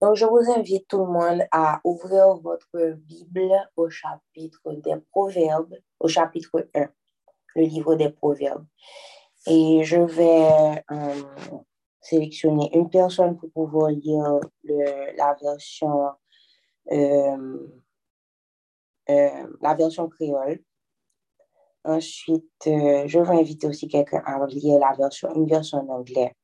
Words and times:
Donc, 0.00 0.14
je 0.14 0.24
vous 0.24 0.50
invite 0.56 0.86
tout 0.88 0.98
le 0.98 1.06
monde 1.06 1.42
à 1.50 1.80
ouvrir 1.84 2.34
votre 2.36 2.92
Bible 2.92 3.50
au 3.76 3.90
chapitre 3.90 4.72
des 4.72 4.96
Proverbes, 5.10 5.74
au 5.98 6.08
chapitre 6.08 6.68
1, 6.74 6.88
le 7.56 7.62
livre 7.62 7.94
des 7.96 8.10
Proverbes. 8.10 8.64
Et 9.46 9.82
je 9.84 10.00
vais 10.00 10.84
euh, 10.90 11.22
sélectionner 12.00 12.70
une 12.76 12.88
personne 12.90 13.36
pour 13.36 13.50
pouvoir 13.50 13.90
lire 13.90 14.40
la 14.64 15.36
version 15.40 16.10
euh, 16.90 17.68
euh, 19.10 19.46
la 19.60 19.74
version 19.74 20.08
créole. 20.08 20.60
Ensuite, 21.84 22.64
je 22.64 23.18
vais 23.18 23.38
inviter 23.38 23.66
aussi 23.66 23.88
quelqu'un 23.88 24.22
à 24.26 24.44
lire 24.46 24.78
la 24.78 24.92
version, 24.92 25.34
une 25.34 25.46
version 25.46 25.78
en 25.78 26.00
anglais, 26.00 26.34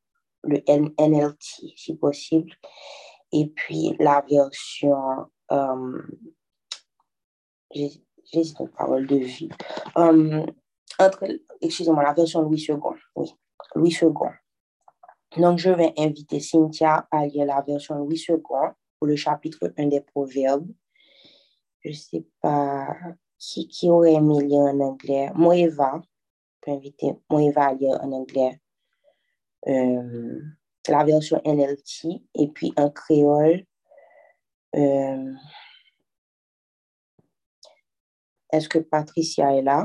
le 0.46 0.62
NLT, 0.68 1.74
si 1.76 1.94
possible 1.96 2.52
et 3.34 3.46
puis 3.46 3.96
la 3.98 4.24
version, 4.30 5.26
euh, 5.50 6.02
j'hésite 7.74 8.60
une 8.60 8.68
parole 8.68 9.06
de 9.08 9.16
vie, 9.16 9.48
euh, 9.96 10.46
entre, 11.00 11.26
excusez-moi, 11.60 12.04
la 12.04 12.12
version 12.12 12.42
Louis 12.42 12.64
II, 12.68 12.76
oui, 13.16 13.34
Louis 13.74 13.96
II. 14.00 14.12
Donc, 15.36 15.58
je 15.58 15.70
vais 15.70 15.92
inviter 15.98 16.38
Cynthia 16.38 17.08
à 17.10 17.26
lire 17.26 17.46
la 17.46 17.60
version 17.62 17.96
Louis 17.96 18.24
II 18.28 18.36
pour 18.40 19.08
le 19.08 19.16
chapitre 19.16 19.72
1 19.76 19.86
des 19.86 20.00
Proverbes. 20.00 20.70
Je 21.80 21.88
ne 21.88 21.94
sais 21.94 22.24
pas 22.40 22.86
qui, 23.36 23.66
qui 23.66 23.90
aurait 23.90 24.14
aimé 24.14 24.44
lire 24.44 24.60
en 24.60 24.78
anglais. 24.78 25.32
Moeva, 25.34 26.00
je 26.02 26.60
peux 26.60 26.70
inviter 26.70 27.14
Moeva 27.28 27.64
à 27.64 27.74
lire 27.74 27.98
en 28.00 28.12
anglais. 28.12 28.60
Euh, 29.66 30.40
la 30.88 31.04
version 31.04 31.40
NLT 31.44 32.22
et 32.34 32.48
puis 32.48 32.72
en 32.76 32.90
créole. 32.90 33.64
Euh, 34.76 35.32
est-ce 38.52 38.68
que 38.68 38.78
Patricia 38.78 39.56
est 39.56 39.62
là? 39.62 39.84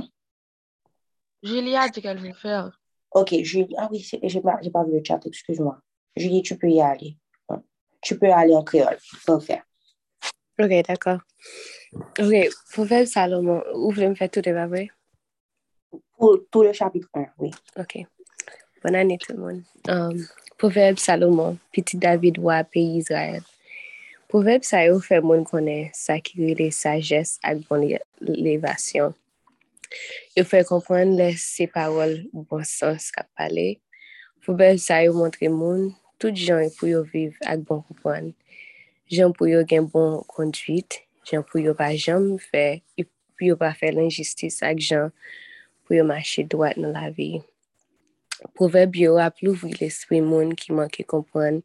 Julie 1.42 1.76
a 1.76 1.88
dit 1.88 2.02
qu'elle 2.02 2.20
veut 2.20 2.34
faire. 2.34 2.80
Ok, 3.12 3.34
Julie. 3.42 3.74
Ah 3.78 3.88
oui, 3.92 4.06
j'ai 4.24 4.42
pas, 4.42 4.60
pas 4.74 4.84
vu 4.84 4.94
le 4.94 5.02
chat, 5.04 5.20
excuse-moi. 5.26 5.80
Julie, 6.16 6.42
tu 6.42 6.58
peux 6.58 6.70
y 6.70 6.82
aller. 6.82 7.18
Tu 8.02 8.18
peux 8.18 8.32
aller 8.32 8.56
en 8.56 8.64
créole. 8.64 8.98
Parfait. 9.26 9.62
Ok, 10.60 10.72
d'accord. 10.88 11.20
Ok, 12.20 12.50
Proverbe 12.72 13.06
Salomon, 13.06 13.64
vous 13.74 13.92
voulez 13.92 14.10
me 14.10 14.16
faire 14.16 14.30
tout 14.30 14.42
pas 14.42 14.68
vrai? 14.68 14.90
Pour 16.18 16.38
tout 16.52 16.64
le 16.64 16.74
chapitre 16.74 17.08
1, 17.14 17.26
oui. 17.40 17.52
Ok. 17.78 18.06
Bon 18.84 18.96
ane 18.96 19.18
tout 19.20 19.36
moun. 19.36 19.66
Um, 19.90 20.28
Proverb 20.58 21.00
Salomon, 21.00 21.58
Piti 21.72 21.98
David 21.98 22.38
wa 22.40 22.64
peyi 22.64 22.98
Israel. 22.98 23.44
Proverb 24.32 24.64
sa 24.64 24.86
yo 24.86 25.02
fe 25.04 25.18
moun 25.20 25.44
konen 25.44 25.90
ki 26.24 26.54
le 26.56 26.70
sajes 26.72 27.34
ak 27.44 27.66
bon 27.68 27.84
levasyon. 28.24 29.12
Yo 30.38 30.46
fe 30.48 30.64
kompwen 30.64 31.18
le 31.20 31.34
se 31.36 31.68
parol 31.68 32.22
bon 32.32 32.64
sens 32.64 33.10
kap 33.12 33.28
pale. 33.36 33.82
Proverb 34.48 34.80
sa 34.80 35.02
yo 35.04 35.12
montre 35.12 35.52
moun, 35.52 35.92
tout 36.16 36.32
jan 36.32 36.72
pou 36.80 36.88
yo 36.88 37.04
viv 37.04 37.36
ak 37.44 37.68
bon 37.68 37.84
kompwen. 37.84 38.32
Jan 39.12 39.36
pou 39.36 39.52
yo 39.52 39.66
gen 39.68 39.92
bon 39.92 40.22
konduit, 40.32 41.02
jan 41.28 41.44
pou 41.44 41.60
yo 41.60 41.76
pa 41.76 41.92
jan 42.00 42.38
fe, 42.40 42.80
pou 42.96 43.52
yo 43.52 43.60
pa 43.60 43.76
fe 43.76 43.92
l'injistis 43.92 44.64
ak 44.64 44.80
jan 44.80 45.12
pou 45.84 46.00
yo 46.00 46.08
mache 46.08 46.48
doat 46.48 46.80
nan 46.80 46.96
la 46.96 47.10
viye. 47.12 47.44
Proverb 48.56 48.96
yo 48.96 49.18
ap 49.20 49.42
louvri 49.44 49.74
l'espri 49.82 50.22
moun 50.24 50.54
ki 50.56 50.72
manke 50.76 51.04
kompran, 51.04 51.60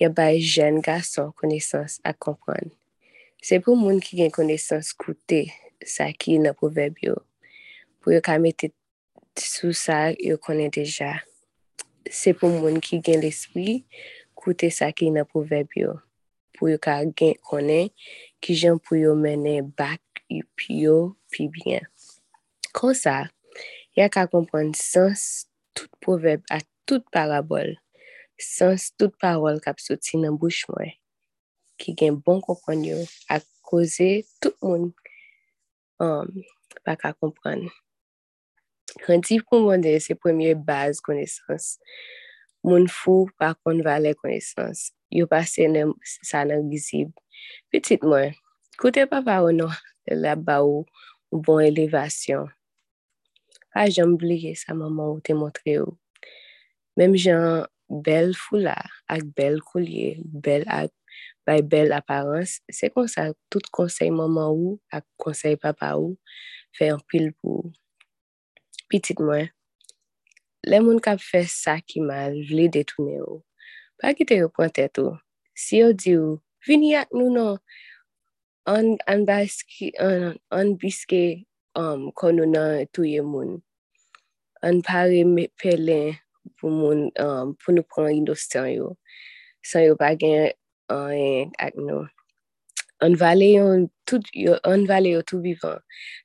ya 0.00 0.10
bay 0.12 0.40
jen 0.40 0.82
gason 0.84 1.30
konesans 1.40 1.96
ak 2.04 2.18
kompran. 2.20 2.72
Se 3.44 3.56
pou 3.62 3.76
moun 3.76 4.02
ki 4.04 4.18
gen 4.20 4.32
konesans 4.34 4.92
koute 5.00 5.46
sa 5.80 6.10
ki 6.12 6.36
nan 6.44 6.56
proverb 6.58 7.00
yo, 7.00 7.16
pou 8.04 8.12
yo 8.12 8.20
ka 8.24 8.36
mette 8.40 8.70
sou 9.40 9.72
sa 9.76 10.12
yo 10.20 10.36
konen 10.40 10.72
deja. 10.74 11.22
Se 12.12 12.34
pou 12.36 12.52
moun 12.52 12.82
ki 12.84 13.00
gen 13.04 13.24
l'espri, 13.24 13.80
koute 14.36 14.68
sa 14.72 14.90
ki 14.92 15.08
nan 15.14 15.28
proverb 15.30 15.72
yo, 15.78 15.96
pou 16.56 16.68
yo 16.72 16.76
ka 16.80 16.98
gen 17.16 17.38
konen 17.48 17.88
ki 18.44 18.58
jen 18.60 18.76
pou 18.76 19.00
yo 19.00 19.16
menen 19.16 19.72
bak 19.72 20.24
yo 20.28 20.44
pi 20.52 20.84
yo 20.84 20.98
pi 21.32 21.48
byen. 21.52 21.88
Kon 22.76 22.92
sa, 22.92 23.22
ya 23.96 24.10
ka 24.12 24.28
kompran 24.28 24.72
sens 24.76 25.46
tout 25.74 25.90
proverb, 26.00 26.42
a 26.50 26.60
tout 26.86 27.04
parabol, 27.12 27.76
sans 28.38 28.90
tout 28.98 29.12
parol 29.20 29.60
kap 29.64 29.80
soti 29.82 30.20
nan 30.22 30.38
bouch 30.40 30.64
mwen, 30.70 30.92
ki 31.80 31.94
gen 31.98 32.20
bon 32.24 32.42
kompon 32.44 32.84
yo, 32.86 33.00
a 33.30 33.40
koze 33.66 34.24
tout 34.40 34.56
moun 34.62 34.92
um, 36.02 36.30
pa 36.84 36.96
ka 37.00 37.14
kompon. 37.18 37.66
Rendi 39.02 39.40
pou 39.42 39.66
Randiv 39.66 39.96
de 39.96 40.00
se 40.00 40.14
premye 40.14 40.54
baz 40.54 41.00
konesans. 41.02 41.78
Moun 42.64 42.86
fou 42.88 43.26
pa 43.40 43.52
kon 43.58 43.82
vale 43.84 44.14
konesans. 44.20 44.92
Yo 45.10 45.26
pase 45.30 45.66
nan, 45.70 45.92
sa 46.04 46.44
nan 46.48 46.68
gizib. 46.70 47.10
Petit 47.72 48.02
mwen, 48.06 48.36
koute 48.78 49.04
pa 49.10 49.20
pa 49.26 49.40
ou 49.42 49.54
nou 49.54 49.70
la 50.10 50.36
ba 50.38 50.60
ou 50.62 50.84
bon 51.32 51.62
elevasyon. 51.64 52.46
pa 53.74 53.88
jan 53.90 54.14
mbliye 54.14 54.54
sa 54.54 54.76
maman 54.78 55.16
ou 55.16 55.22
te 55.24 55.34
montre 55.34 55.80
ou. 55.82 55.96
Mem 56.94 57.16
jan 57.18 57.66
bel 57.90 58.32
fula 58.38 58.76
ak 59.10 59.26
bel 59.34 59.58
kolye, 59.66 60.20
bel 60.22 60.62
ak 60.70 60.94
bay 61.44 61.60
bel 61.60 61.92
aparense, 61.92 62.62
se 62.70 62.88
kon 62.94 63.10
sa 63.10 63.32
tout 63.52 63.66
konsey 63.74 64.14
maman 64.14 64.54
ou 64.54 64.76
ak 64.94 65.04
konsey 65.20 65.58
papa 65.60 65.92
ou 65.98 66.14
fe 66.78 66.88
an 66.94 67.02
pil 67.10 67.32
pou 67.42 67.66
pitit 68.88 69.18
mwen. 69.18 69.50
Le 70.64 70.78
moun 70.80 71.02
kap 71.02 71.20
fe 71.20 71.42
sa 71.50 71.76
ki 71.82 72.00
mal 72.00 72.38
vle 72.48 72.70
detoune 72.72 73.18
ou. 73.26 73.42
Pa 74.00 74.14
ki 74.16 74.24
te 74.28 74.38
yo 74.38 74.48
pwante 74.54 74.86
tou. 74.94 75.18
Si 75.54 75.82
yo 75.82 75.90
di 75.92 76.14
ou, 76.16 76.38
vini 76.66 76.94
ak 76.98 77.12
nou 77.14 77.28
nou, 77.34 77.58
an, 78.70 78.94
an, 79.10 79.26
an, 79.28 80.38
an 80.54 80.72
biske 80.80 81.20
um, 81.78 82.10
konou 82.16 82.46
nan 82.50 82.86
touye 82.94 83.22
moun. 83.24 83.60
An 84.64 84.80
pare 84.86 85.24
me 85.28 85.46
pelen 85.60 86.14
pou, 86.58 86.70
moun, 86.70 87.08
um, 87.20 87.54
pou 87.60 87.76
nou 87.76 87.86
pran 87.86 88.10
rindo 88.10 88.36
san 88.38 88.70
yo. 88.72 88.94
San 89.64 89.86
yo 89.86 89.96
bagen 90.00 90.52
an 90.92 91.54
ak 91.60 91.78
nou. 91.78 92.06
An 93.04 93.16
vale 93.20 93.50
yo 93.52 93.66
tout, 94.08 94.26
yo, 94.32 94.58
an 94.64 94.86
vale 94.88 95.14
yo 95.16 95.22
tout 95.22 95.42
vivan. 95.44 95.82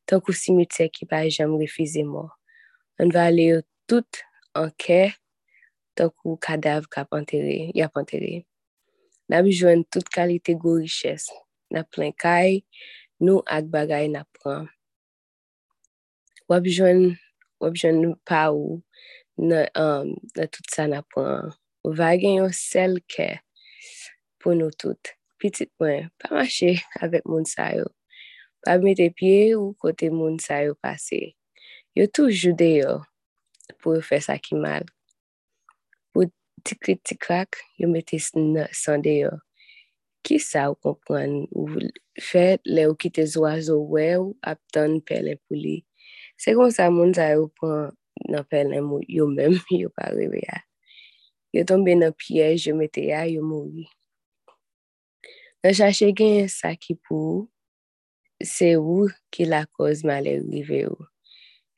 Tan 0.07 0.23
kou 0.23 0.35
simite 0.35 0.89
ki 0.93 1.09
pa 1.09 1.25
jam 1.27 1.57
refize 1.59 2.05
mò. 2.07 2.29
An 3.01 3.11
vale 3.15 3.49
yo 3.51 3.63
tout 3.89 4.23
anke 4.57 5.09
tan 5.99 6.13
kou 6.15 6.39
kadav 6.39 6.87
kap 6.93 7.11
anterre, 7.15 7.73
yap 7.75 7.97
anterre. 7.99 8.45
Nap 9.29 9.45
jwen 9.45 9.83
tout 9.93 10.07
kalite 10.09 10.55
go 10.57 10.79
riches. 10.79 11.27
Nap 11.69 11.91
plen 11.93 12.15
kay, 12.17 12.63
nou 13.21 13.43
ak 13.45 13.67
bagay 13.69 14.07
nap 14.09 14.25
pran. 14.39 14.65
wap 16.49 16.65
jwen, 16.65 17.13
wap 17.61 17.77
jwen 17.77 18.15
pa 18.27 18.47
ou 18.49 18.79
nan, 19.37 19.69
um, 19.77 20.15
nan 20.35 20.49
tout 20.49 20.73
sa 20.73 20.87
na 20.89 21.03
pran. 21.13 21.53
Ou 21.85 21.95
va 21.95 22.11
gen 22.19 22.39
yon 22.41 22.53
sel 22.55 22.97
ke 23.07 23.31
pou 24.41 24.57
nou 24.57 24.73
tout. 24.75 25.13
Pitit 25.39 25.71
mwen, 25.79 26.09
pa 26.19 26.33
mache 26.35 26.73
avèk 26.99 27.27
moun 27.29 27.45
sa 27.47 27.69
yo. 27.77 27.87
Pa 28.65 28.75
mette 28.81 29.07
pie 29.15 29.53
ou 29.55 29.71
kote 29.79 30.09
moun 30.11 30.39
sa 30.43 30.59
yo 30.65 30.75
pase. 30.83 31.37
Yo 31.95 32.09
tou 32.11 32.33
jude 32.33 32.67
yo 32.81 32.97
pou 33.79 33.95
yo 33.95 34.03
fè 34.03 34.19
sa 34.25 34.35
ki 34.41 34.57
mal. 34.59 34.83
Pou 36.11 36.27
tiklit 36.67 36.99
tikrak, 37.07 37.61
yo 37.79 37.87
mette 37.91 38.19
sande 38.19 39.15
yo. 39.21 39.31
Ki 40.27 40.41
sa 40.43 40.67
ou 40.73 40.75
kompran 40.83 41.45
ou 41.55 41.79
fè 42.19 42.59
le 42.67 42.89
ou 42.89 42.99
kite 42.99 43.23
zwa 43.31 43.55
zo 43.63 43.79
we 43.93 44.09
ou 44.19 44.33
ap 44.43 44.59
ton 44.75 44.99
pele 45.07 45.37
pou 45.45 45.55
li. 45.55 45.77
Se 46.39 46.55
kon 46.55 46.71
sa 46.71 46.87
moun 46.87 47.11
sa 47.11 47.27
yo 47.33 47.49
pran 47.59 47.91
nan 48.31 48.45
pel 48.47 48.71
nan 48.71 48.85
moun 48.87 49.03
yo 49.11 49.27
mèm, 49.27 49.57
yo 49.81 49.91
pa 49.91 50.07
rebe 50.15 50.39
ya. 50.39 50.61
Yo 51.51 51.65
tombe 51.67 51.91
nan 51.97 52.13
piyej, 52.15 52.69
yo 52.69 52.75
mette 52.79 53.03
ya, 53.03 53.25
yo 53.27 53.43
mouri. 53.43 53.89
Nan 55.59 55.75
chache 55.75 56.13
gen 56.15 56.47
sa 56.51 56.71
ki 56.79 56.95
pou, 57.03 57.49
se 58.39 58.77
ou 58.79 59.09
ki 59.35 59.49
la 59.49 59.65
koz 59.67 60.05
male 60.07 60.37
rive 60.45 60.85
ou. 60.87 61.09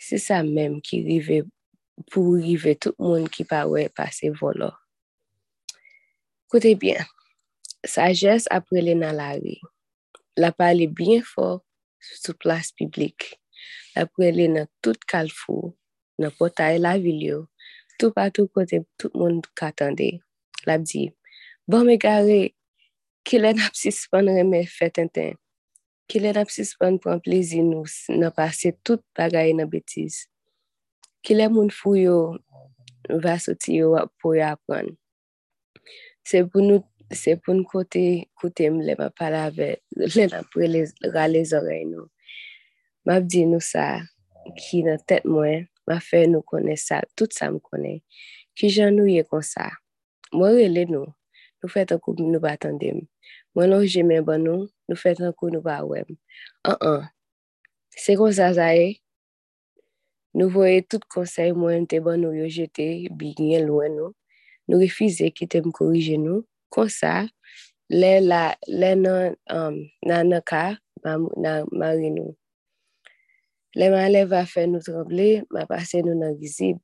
Se 0.02 0.22
sa 0.22 0.44
mèm 0.46 0.78
ki 0.86 1.02
rive 1.10 1.42
pou 2.13 2.38
rive 2.38 2.75
tout 2.78 2.98
moun 3.02 3.25
ki 3.34 3.48
pa 3.50 3.63
wè 3.69 3.88
pase 3.98 4.30
volo. 4.38 4.69
Kote 6.54 6.75
bien, 6.78 7.02
sajes 7.88 8.46
aprele 8.54 8.94
nan 9.00 9.18
la 9.18 9.34
ri. 9.42 9.58
La 10.38 10.54
pale 10.54 10.86
bien 10.86 11.25
fo 11.25 11.63
sou 11.98 12.38
plas 12.38 12.69
piblik. 12.78 13.41
apre 14.00 14.32
li 14.36 14.48
nan 14.52 14.70
tout 14.84 15.00
kalfou, 15.10 15.74
nan 16.22 16.34
potay 16.38 16.80
la 16.80 16.96
vil 17.02 17.22
yo, 17.26 17.40
tout 18.00 18.14
patou 18.16 18.50
kote 18.56 18.84
tout 19.00 19.14
moun 19.18 19.42
katande. 19.58 20.22
Lap 20.68 20.86
di, 20.86 21.08
bon 21.70 21.88
me 21.88 21.98
gare, 22.02 22.52
ki 23.26 23.42
lè 23.42 23.54
nap 23.58 23.78
sispan 23.78 24.30
reme 24.30 24.64
feten 24.70 25.10
ten, 25.14 25.38
lè 26.12 26.32
nap 26.36 26.52
sispan 26.54 27.00
pran 27.02 27.22
plezi 27.24 27.62
nou, 27.66 27.88
nan 28.20 28.34
pase 28.36 28.74
tout 28.84 29.04
bagay 29.18 29.54
nan 29.58 29.70
betiz. 29.72 30.26
Ki 31.26 31.38
lè 31.38 31.48
moun 31.52 31.70
fou 31.74 31.98
yo, 31.98 32.18
va 33.24 33.38
soti 33.42 33.80
yo 33.80 33.94
pou 34.22 34.36
yo 34.38 34.48
apran. 34.50 34.90
Se 36.28 36.44
pou 36.46 36.64
nou, 36.64 36.84
se 37.12 37.36
pou 37.40 37.58
nou 37.58 37.68
kote, 37.68 38.04
kote 38.40 38.70
m 38.70 38.82
lè 38.86 38.96
ma 39.00 39.10
pala 39.14 39.48
ve, 39.54 39.76
le 39.98 40.28
nap 40.32 40.58
rale 41.14 41.46
zorey 41.50 41.86
nou. 41.90 42.10
Map 43.07 43.25
di 43.25 43.48
nou 43.50 43.63
sa 43.63 44.03
ki 44.57 44.83
nan 44.86 45.00
tet 45.09 45.24
mwen, 45.25 45.65
ma 45.89 45.98
fe 46.03 46.27
nou 46.30 46.45
kone 46.45 46.75
sa, 46.77 47.00
tout 47.18 47.33
sa 47.33 47.48
m 47.50 47.57
kone. 47.63 48.00
Ki 48.53 48.69
jan 48.69 48.94
nou 48.94 49.09
ye 49.09 49.24
kon 49.25 49.42
sa. 49.45 49.71
Mwen 50.36 50.53
rele 50.59 50.83
nou, 50.89 51.07
nou 51.62 51.71
fet 51.71 51.94
an 51.95 52.01
kou 52.03 52.13
nou 52.19 52.42
ba 52.44 52.53
tendem. 52.62 53.00
Mwen 53.57 53.74
nou 53.74 53.88
jemen 53.88 54.21
ban 54.27 54.44
nou, 54.45 54.68
nou 54.86 55.00
fet 55.00 55.21
an 55.24 55.33
kou 55.33 55.50
nou 55.50 55.65
ba 55.65 55.80
wem. 55.88 56.13
An 56.68 56.77
an, 56.86 57.07
se 57.98 58.13
kon 58.19 58.33
sa 58.38 58.51
zaye, 58.53 59.00
nou 60.38 60.53
voye 60.53 60.83
tout 60.86 61.03
konsey 61.12 61.56
mwen 61.57 61.88
te 61.89 62.00
ban 62.06 62.21
nou 62.21 62.38
yo 62.38 62.45
jete, 62.45 63.09
bi 63.18 63.33
gen 63.38 63.65
lwen 63.65 63.98
nou. 63.98 64.13
Nou 64.69 64.80
refize 64.83 65.31
ki 65.33 65.50
te 65.50 65.63
m 65.65 65.74
korije 65.74 66.19
nou. 66.21 66.45
Kon 66.71 66.88
sa, 66.94 67.25
le, 67.89 68.13
la, 68.24 68.44
le 68.69 68.94
nan 69.01 69.39
um, 69.51 69.81
nan 70.06 70.38
ka, 70.45 70.77
nan 71.01 71.65
mari 71.74 72.13
nou. 72.13 72.38
Leman 73.78 74.10
lev 74.12 74.32
va 74.34 74.44
fe 74.50 74.66
nou 74.68 74.84
tremble, 74.84 75.46
ma 75.54 75.66
pase 75.70 76.04
nou 76.06 76.18
nan 76.18 76.36
vizib. 76.40 76.82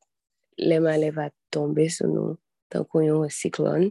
Leman 0.58 1.02
lev 1.04 1.20
va 1.20 1.30
tombe 1.54 1.90
sou 1.94 2.10
nou 2.12 2.38
tan 2.72 2.88
kon 2.88 3.06
yon 3.06 3.28
siklon. 3.34 3.90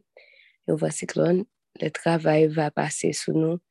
Yon 0.66 0.80
va 0.80 0.90
siklon, 0.94 1.44
le 1.80 1.92
travay 1.94 2.48
va 2.52 2.72
pase 2.74 3.12
sou 3.16 3.36
nou 3.36 3.62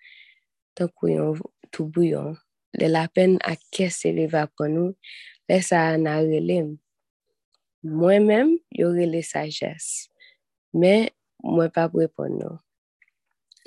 tan 0.77 0.91
kon 0.93 1.13
yon 1.13 1.45
tou 1.73 1.89
bouyon, 1.91 2.35
Le 2.75 2.87
la 2.91 3.05
pen 3.07 3.37
a 3.47 3.53
kese 3.71 4.11
li 4.15 4.25
va 4.31 4.43
kon 4.51 4.73
nou, 4.75 4.93
le 5.47 5.59
sa 5.63 5.79
nan 6.01 6.27
relem. 6.27 6.73
Mwen 7.85 8.25
men, 8.27 8.55
yon 8.75 8.97
rele 8.97 9.21
sajes. 9.23 10.09
Men, 10.75 11.07
mwen 11.45 11.71
pa 11.75 11.85
prepon 11.91 12.35
nou. 12.41 12.57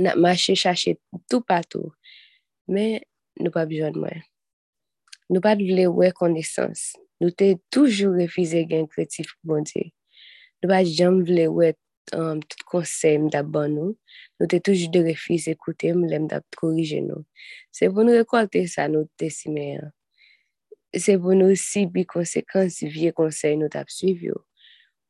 Nap 0.04 0.18
mache 0.20 0.56
chache 0.58 0.98
tout 1.30 1.46
patou. 1.48 1.94
Men, 2.68 2.98
nou 3.40 3.54
pa 3.54 3.64
bijon 3.70 3.96
mwen. 3.96 4.20
nou 5.28 5.44
pa 5.44 5.54
dvile 5.58 5.88
wè 5.92 6.10
konesans. 6.16 6.92
Nou 7.22 7.34
te 7.34 7.54
toujou 7.74 8.14
refize 8.16 8.62
gen 8.70 8.86
kretif 8.90 9.34
bon 9.46 9.66
Diyo. 9.66 9.90
Nou 10.62 10.72
pa 10.72 10.80
jom 10.86 11.20
vle 11.26 11.46
wè 11.54 11.72
um, 12.16 12.40
tout 12.42 12.64
konsey 12.70 13.18
mda 13.22 13.42
ban 13.46 13.74
nou. 13.74 13.94
Nou 14.38 14.50
te 14.50 14.60
toujou 14.64 14.90
de 14.94 15.02
refize 15.06 15.54
koute 15.60 15.92
mle 15.96 16.20
mda 16.24 16.40
korije 16.58 17.02
nou. 17.04 17.24
Se 17.74 17.90
pou 17.90 18.06
nou 18.06 18.16
rekolte 18.16 18.64
sa 18.70 18.88
nou 18.90 19.08
te 19.20 19.30
sime 19.34 19.68
an. 19.82 19.94
Se 20.96 21.18
pou 21.20 21.36
nou 21.36 21.56
si 21.58 21.84
bi 21.90 22.06
konsekans 22.08 22.80
vie 22.86 23.12
konsey 23.16 23.58
nou 23.60 23.70
tap 23.72 23.92
suiv 23.92 24.24
yo. 24.30 24.42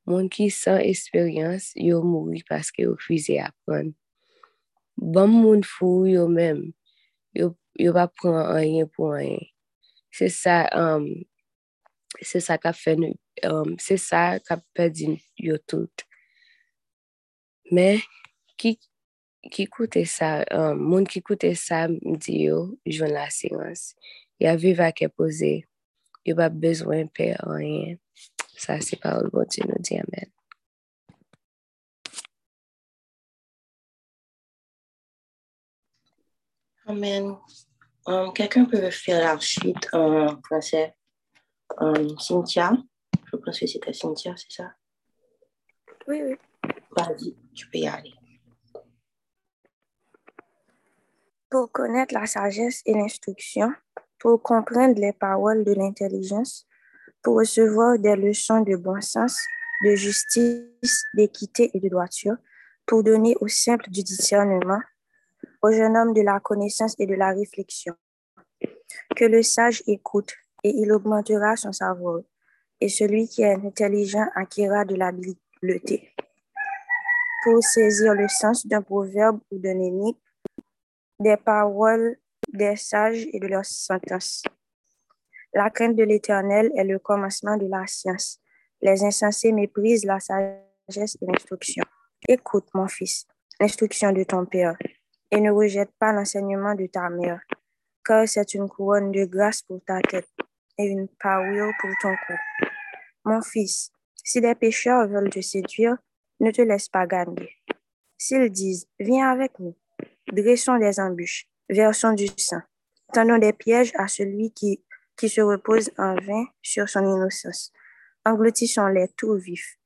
Moun 0.08 0.30
ki 0.32 0.48
san 0.48 0.80
esperyans 0.80 1.74
yo 1.76 2.00
mouri 2.00 2.40
paske 2.48 2.86
yo 2.86 2.96
fize 3.04 3.36
apren. 3.44 3.92
Ban 4.98 5.28
moun 5.30 5.60
fou 5.62 6.08
yo 6.08 6.24
mem, 6.32 6.64
yo, 7.36 7.52
yo 7.78 7.92
pa 7.94 8.08
pran 8.08 8.40
anyen 8.56 8.88
pou 8.90 9.12
anyen. 9.14 9.44
se 10.18 10.28
sa, 10.34 10.64
um, 10.74 11.06
se 12.24 12.42
sa 12.42 12.58
ka 12.60 12.72
fè 12.74 12.96
nou, 12.98 13.14
um, 13.46 13.76
se 13.82 13.98
sa 14.02 14.22
ka 14.42 14.58
pedi 14.74 15.14
yo 15.38 15.58
tout. 15.70 16.04
Men, 17.70 18.02
ki, 18.58 18.74
ki 19.54 19.68
koute 19.70 20.02
sa, 20.10 20.38
um, 20.54 20.80
moun 20.90 21.06
ki 21.06 21.22
koute 21.22 21.52
sa 21.58 21.84
mdi 21.90 22.40
yo, 22.48 22.62
jwen 22.88 23.14
la 23.14 23.28
silans. 23.34 23.92
Ya 24.42 24.56
viva 24.58 24.90
ke 24.94 25.10
pose, 25.10 25.60
yo 26.26 26.34
ba 26.38 26.50
bezwen 26.50 27.10
pe 27.14 27.32
anyen. 27.44 27.98
Sa 28.58 28.80
se 28.82 28.98
pa 28.98 29.14
ou 29.20 29.30
bon 29.30 29.46
ti 29.46 29.62
nou 29.62 29.78
di 29.78 30.00
amen. 30.02 30.34
Amen. 36.88 37.36
Um, 38.08 38.32
Quelqu'un 38.32 38.64
peut 38.64 38.90
faire 38.90 39.34
la 39.34 39.38
suite 39.38 39.86
en 39.92 40.40
français? 40.40 40.94
Um, 41.76 42.18
Cynthia, 42.18 42.72
je 43.30 43.36
pense 43.36 43.60
que 43.60 43.66
c'était 43.66 43.92
Cynthia, 43.92 44.34
c'est 44.34 44.62
ça? 44.62 44.72
Oui, 46.06 46.22
oui. 46.22 46.36
Vas-y, 46.96 47.36
tu 47.54 47.68
peux 47.68 47.76
y 47.76 47.86
aller. 47.86 48.14
Pour 51.50 51.70
connaître 51.70 52.14
la 52.14 52.24
sagesse 52.24 52.80
et 52.86 52.94
l'instruction, 52.94 53.70
pour 54.18 54.42
comprendre 54.42 54.98
les 54.98 55.12
paroles 55.12 55.62
de 55.62 55.74
l'intelligence, 55.74 56.66
pour 57.22 57.36
recevoir 57.36 57.98
des 57.98 58.16
leçons 58.16 58.62
de 58.62 58.76
bon 58.76 59.02
sens, 59.02 59.38
de 59.84 59.94
justice, 59.94 61.04
d'équité 61.12 61.70
et 61.74 61.80
de 61.80 61.90
droiture, 61.90 62.36
pour 62.86 63.04
donner 63.04 63.36
au 63.42 63.48
simple 63.48 63.90
du 63.90 64.02
discernement, 64.02 64.80
au 65.62 65.70
jeune 65.72 65.96
homme 65.96 66.12
de 66.12 66.22
la 66.22 66.40
connaissance 66.40 66.94
et 66.98 67.06
de 67.06 67.14
la 67.14 67.30
réflexion. 67.30 67.94
Que 69.16 69.24
le 69.24 69.42
sage 69.42 69.82
écoute 69.86 70.34
et 70.64 70.70
il 70.70 70.92
augmentera 70.92 71.56
son 71.56 71.72
savoir, 71.72 72.20
et 72.80 72.88
celui 72.88 73.28
qui 73.28 73.42
est 73.42 73.54
intelligent 73.54 74.26
acquérera 74.34 74.84
de 74.84 74.94
l'habileté. 74.94 76.14
Pour 77.44 77.62
saisir 77.62 78.14
le 78.14 78.28
sens 78.28 78.66
d'un 78.66 78.82
proverbe 78.82 79.40
ou 79.50 79.58
d'un 79.58 79.80
énigme, 79.80 80.18
des 81.20 81.36
paroles 81.36 82.16
des 82.52 82.76
sages 82.76 83.26
et 83.32 83.40
de 83.40 83.46
leurs 83.46 83.64
sentences. 83.64 84.42
La 85.52 85.70
crainte 85.70 85.96
de 85.96 86.04
l'Éternel 86.04 86.70
est 86.76 86.84
le 86.84 86.98
commencement 86.98 87.56
de 87.56 87.66
la 87.66 87.86
science. 87.86 88.40
Les 88.80 89.02
insensés 89.04 89.52
méprisent 89.52 90.04
la 90.04 90.20
sagesse 90.20 91.18
et 91.20 91.26
l'instruction. 91.26 91.84
Écoute, 92.26 92.68
mon 92.74 92.86
fils, 92.88 93.26
l'instruction 93.60 94.12
de 94.12 94.24
ton 94.24 94.44
Père, 94.46 94.76
et 95.30 95.40
ne 95.40 95.50
rejette 95.50 95.90
pas 95.98 96.12
l'enseignement 96.12 96.74
de 96.74 96.86
ta 96.86 97.08
mère, 97.10 97.40
car 98.04 98.28
c'est 98.28 98.54
une 98.54 98.68
couronne 98.68 99.12
de 99.12 99.24
grâce 99.24 99.62
pour 99.62 99.80
ta 99.84 100.00
tête 100.00 100.28
et 100.78 100.84
une 100.84 101.08
parure 101.08 101.72
pour 101.80 101.90
ton 102.00 102.14
cou. 102.26 102.34
Mon 103.24 103.42
fils, 103.42 103.90
si 104.24 104.40
les 104.40 104.54
pécheurs 104.54 105.08
veulent 105.08 105.30
te 105.30 105.40
séduire, 105.40 105.96
ne 106.40 106.50
te 106.50 106.62
laisse 106.62 106.88
pas 106.88 107.06
gagner. 107.06 107.56
S'ils 108.16 108.50
disent, 108.50 108.86
viens 108.98 109.30
avec 109.30 109.58
nous, 109.58 109.76
dressons 110.32 110.78
des 110.78 110.98
embûches, 111.00 111.48
versons 111.68 112.12
du 112.12 112.26
sang, 112.36 112.62
tendons 113.12 113.38
des 113.38 113.52
pièges 113.52 113.92
à 113.96 114.08
celui 114.08 114.52
qui 114.52 114.82
qui 115.18 115.28
se 115.28 115.40
repose 115.40 115.90
en 115.98 116.14
vain 116.14 116.46
sur 116.62 116.88
son 116.88 117.00
innocence. 117.00 117.72
Engloutissons-les 118.24 119.08
tout 119.16 119.34
vifs, 119.34 119.78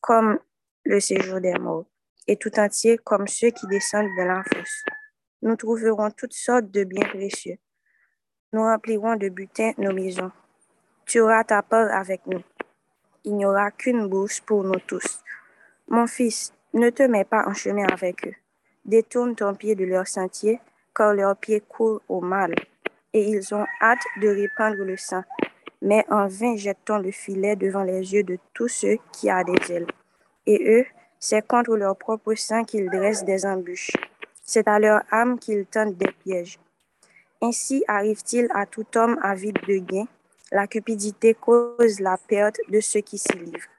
comme 0.00 0.38
le 0.84 1.00
séjour 1.00 1.40
des 1.40 1.54
morts, 1.54 1.86
et 2.26 2.36
tout 2.36 2.58
entier 2.58 2.98
comme 2.98 3.28
ceux 3.28 3.50
qui 3.50 3.66
descendent 3.66 4.08
de 4.16 4.54
fosse. 4.54 4.84
Nous 5.42 5.56
trouverons 5.56 6.10
toutes 6.10 6.32
sortes 6.32 6.70
de 6.70 6.84
biens 6.84 7.08
précieux. 7.08 7.56
Nous 8.52 8.62
remplirons 8.62 9.16
de 9.16 9.28
butin 9.28 9.72
nos 9.78 9.92
maisons. 9.92 10.32
Tu 11.06 11.20
auras 11.20 11.44
ta 11.44 11.62
part 11.62 11.92
avec 11.92 12.26
nous. 12.26 12.42
Il 13.24 13.36
n'y 13.36 13.46
aura 13.46 13.70
qu'une 13.70 14.08
bourse 14.08 14.40
pour 14.40 14.64
nous 14.64 14.80
tous. 14.86 15.22
Mon 15.88 16.06
fils, 16.06 16.52
ne 16.72 16.90
te 16.90 17.02
mets 17.02 17.24
pas 17.24 17.46
en 17.46 17.54
chemin 17.54 17.86
avec 17.86 18.26
eux. 18.26 18.34
Détourne 18.84 19.34
ton 19.34 19.54
pied 19.54 19.74
de 19.74 19.84
leur 19.84 20.06
sentier, 20.06 20.60
car 20.94 21.14
leurs 21.14 21.36
pieds 21.36 21.60
courent 21.60 22.02
au 22.08 22.20
mal 22.20 22.54
et 23.14 23.28
ils 23.30 23.54
ont 23.54 23.64
hâte 23.80 24.04
de 24.20 24.28
répandre 24.28 24.84
le 24.84 24.96
sang. 24.96 25.22
Mais 25.80 26.04
en 26.10 26.26
vain 26.26 26.56
jette-t-on 26.56 26.98
le 26.98 27.12
filet 27.12 27.56
devant 27.56 27.84
les 27.84 28.12
yeux 28.12 28.24
de 28.24 28.38
tous 28.52 28.68
ceux 28.68 28.96
qui 29.12 29.30
ont 29.30 29.42
des 29.44 29.72
ailes. 29.72 29.86
Et 30.46 30.80
eux, 30.80 30.84
c'est 31.24 31.46
contre 31.46 31.74
leur 31.74 31.96
propre 31.96 32.34
sang 32.34 32.64
qu'ils 32.64 32.90
dressent 32.90 33.24
des 33.24 33.46
embûches. 33.46 33.92
C'est 34.42 34.68
à 34.68 34.78
leur 34.78 35.00
âme 35.10 35.38
qu'ils 35.38 35.64
tentent 35.64 35.96
des 35.96 36.12
pièges. 36.12 36.58
Ainsi 37.40 37.82
arrive-t-il 37.88 38.46
à 38.54 38.66
tout 38.66 38.86
homme 38.94 39.18
avide 39.22 39.58
de 39.66 39.78
gain. 39.78 40.06
La 40.52 40.66
cupidité 40.66 41.32
cause 41.32 41.98
la 41.98 42.18
perte 42.18 42.58
de 42.68 42.78
ceux 42.80 43.00
qui 43.00 43.16
s'y 43.16 43.38
livrent. 43.38 43.72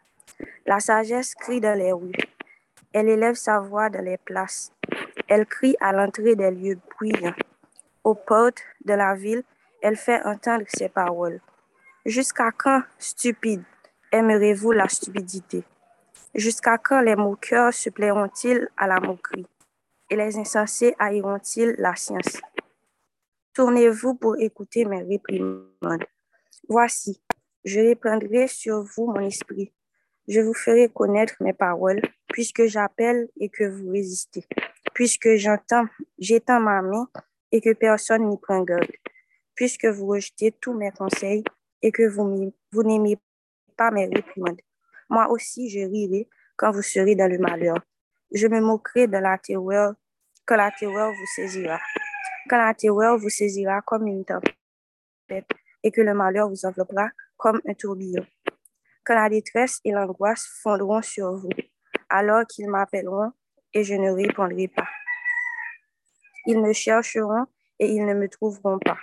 La 0.66 0.80
sagesse 0.80 1.36
crie 1.36 1.62
dans 1.62 1.78
les 1.78 1.92
rues. 1.92 2.18
Elle 2.92 3.10
élève 3.10 3.36
sa 3.36 3.60
voix 3.60 3.92
dans 3.92 4.04
les 4.04 4.18
places. 4.18 4.72
Elle 5.28 5.46
crie 5.46 5.76
à 5.80 5.94
l'entrée 5.94 6.36
des 6.36 6.50
lieux 6.50 6.80
bruyants 6.96 7.36
aux 8.04 8.16
portes 8.16 8.64
de 8.86 8.94
la 8.94 9.14
ville, 9.14 9.44
elle 9.82 9.98
fait 9.98 10.22
entendre 10.26 10.66
ses 10.68 10.90
paroles. 10.90 11.42
Jusqu'à 12.06 12.52
quand, 12.52 12.82
stupide, 12.98 13.64
aimerez-vous 14.12 14.72
la 14.72 14.88
stupidité? 14.88 15.64
Jusqu'à 16.36 16.78
quand 16.78 17.00
les 17.00 17.16
moqueurs 17.16 17.74
se 17.74 17.90
plairont-ils 17.90 18.68
à 18.76 18.88
la 18.88 19.00
moquerie? 19.00 19.48
Et 20.10 20.18
les 20.18 20.38
insensés 20.38 20.94
haïront-ils 21.00 21.76
la 21.78 21.96
science? 21.96 22.42
Tournez-vous 23.54 24.16
pour 24.16 24.38
écouter 24.38 24.84
mes 24.84 25.02
réprimandes. 25.02 26.04
Voici, 26.68 27.22
je 27.64 27.80
répandrai 27.80 28.48
sur 28.50 28.84
vous 28.84 29.06
mon 29.08 29.22
esprit. 29.22 29.72
Je 30.28 30.42
vous 30.42 30.54
ferai 30.54 30.90
connaître 30.90 31.36
mes 31.40 31.54
paroles, 31.54 32.02
puisque 32.28 32.66
j'appelle 32.66 33.30
et 33.40 33.48
que 33.48 33.64
vous 33.64 33.92
résistez, 33.92 34.46
puisque 34.94 35.36
j'entends, 35.36 35.86
j'étends 36.20 36.60
ma 36.60 36.82
main 36.82 37.08
et 37.54 37.62
que 37.62 37.72
personne 37.72 38.28
n'y 38.28 38.38
prend 38.38 38.62
garde, 38.62 38.92
puisque 39.56 39.86
vous 39.86 40.08
rejetez 40.08 40.52
tous 40.52 40.74
mes 40.74 40.92
conseils 40.92 41.46
et 41.82 41.94
que 41.94 42.04
vous 42.10 42.84
n'aimez 42.84 43.18
pas 43.78 43.90
mes 43.90 44.08
réprimandes. 44.08 44.60
Moi 45.10 45.30
aussi, 45.30 45.70
je 45.70 45.80
rirai 45.80 46.28
quand 46.58 46.72
vous 46.72 46.82
serez 46.82 47.16
dans 47.16 47.30
le 47.30 47.38
malheur. 47.38 47.78
Je 48.34 48.48
me 48.48 48.60
moquerai 48.60 49.08
de 49.08 49.18
la 49.18 49.38
terreur, 49.38 49.94
quand 50.46 50.58
la 50.58 50.72
terreur 50.72 51.12
vous 51.12 51.28
saisira. 51.36 51.80
Quand 52.50 52.58
la 52.58 52.74
terreur 52.74 53.18
vous 53.18 53.30
saisira 53.30 53.82
comme 53.82 54.08
une 54.08 54.26
tempête 54.26 55.48
et 55.84 55.92
que 55.92 56.02
le 56.02 56.14
malheur 56.14 56.50
vous 56.50 56.66
enveloppera 56.66 57.10
comme 57.38 57.62
un 57.68 57.74
tourbillon. 57.74 58.26
Quand 59.04 59.16
la 59.16 59.30
détresse 59.30 59.80
et 59.84 59.92
l'angoisse 59.92 60.48
fondront 60.64 61.02
sur 61.02 61.36
vous, 61.36 61.50
alors 62.10 62.46
qu'ils 62.48 62.70
m'appelleront 62.70 63.32
et 63.74 63.84
je 63.84 63.94
ne 63.94 64.12
répondrai 64.12 64.68
pas. 64.68 64.88
Ils 66.48 66.62
me 66.62 66.74
chercheront 66.74 67.46
et 67.80 67.92
ils 67.92 68.06
ne 68.06 68.14
me 68.14 68.30
trouveront 68.30 68.80
pas, 68.80 68.98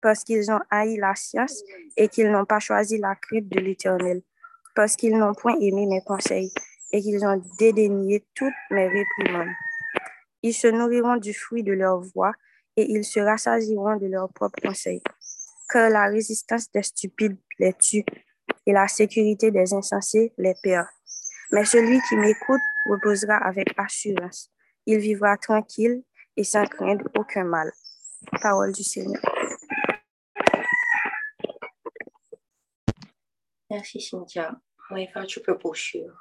parce 0.00 0.24
qu'ils 0.24 0.50
ont 0.50 0.60
haï 0.70 0.96
la 0.96 1.14
science 1.14 1.62
et 1.96 2.08
qu'ils 2.08 2.30
n'ont 2.30 2.44
pas 2.44 2.60
choisi 2.60 2.98
la 2.98 3.14
crainte 3.14 3.48
de 3.48 3.60
l'Éternel, 3.60 4.22
parce 4.74 4.96
qu'ils 4.96 5.16
n'ont 5.16 5.34
point 5.34 5.56
aimé 5.60 5.86
mes 5.86 6.02
conseils 6.02 6.52
et 6.92 7.00
qu'ils 7.00 7.24
ont 7.24 7.42
dédaigné 7.58 8.24
toutes 8.34 8.52
mes 8.70 8.88
réprimandes. 8.88 9.54
Ils 10.42 10.54
se 10.54 10.68
nourriront 10.68 11.16
du 11.16 11.34
fruit 11.34 11.62
de 11.62 11.72
leur 11.72 12.00
voix 12.00 12.32
et 12.76 12.90
ils 12.90 13.04
se 13.04 13.20
rassasieront 13.20 13.96
de 13.96 14.06
leurs 14.06 14.32
propres 14.32 14.60
conseils. 14.62 15.02
Car 15.68 15.90
la 15.90 16.06
résistance 16.06 16.70
des 16.72 16.82
stupides 16.82 17.38
les 17.58 17.74
tue 17.74 18.04
et 18.66 18.72
la 18.72 18.88
sécurité 18.88 19.50
des 19.50 19.72
insensés 19.74 20.32
les 20.38 20.54
perd. 20.62 20.86
Mais 21.52 21.64
celui 21.64 22.00
qui 22.08 22.16
m'écoute 22.16 22.60
reposera 22.88 23.36
avec 23.36 23.68
assurance. 23.76 24.50
Il 24.86 24.98
vivra 24.98 25.36
tranquille 25.36 26.02
et 26.36 26.44
sans 26.44 26.64
craindre 26.64 27.04
aucun 27.16 27.44
mal. 27.44 27.70
Parole 28.40 28.72
du 28.72 28.82
Seigneur. 28.82 29.20
Merci 33.70 34.00
Cynthia. 34.00 34.60
Maëva, 34.90 35.24
tu 35.24 35.40
peux 35.40 35.56
poursuivre. 35.56 36.18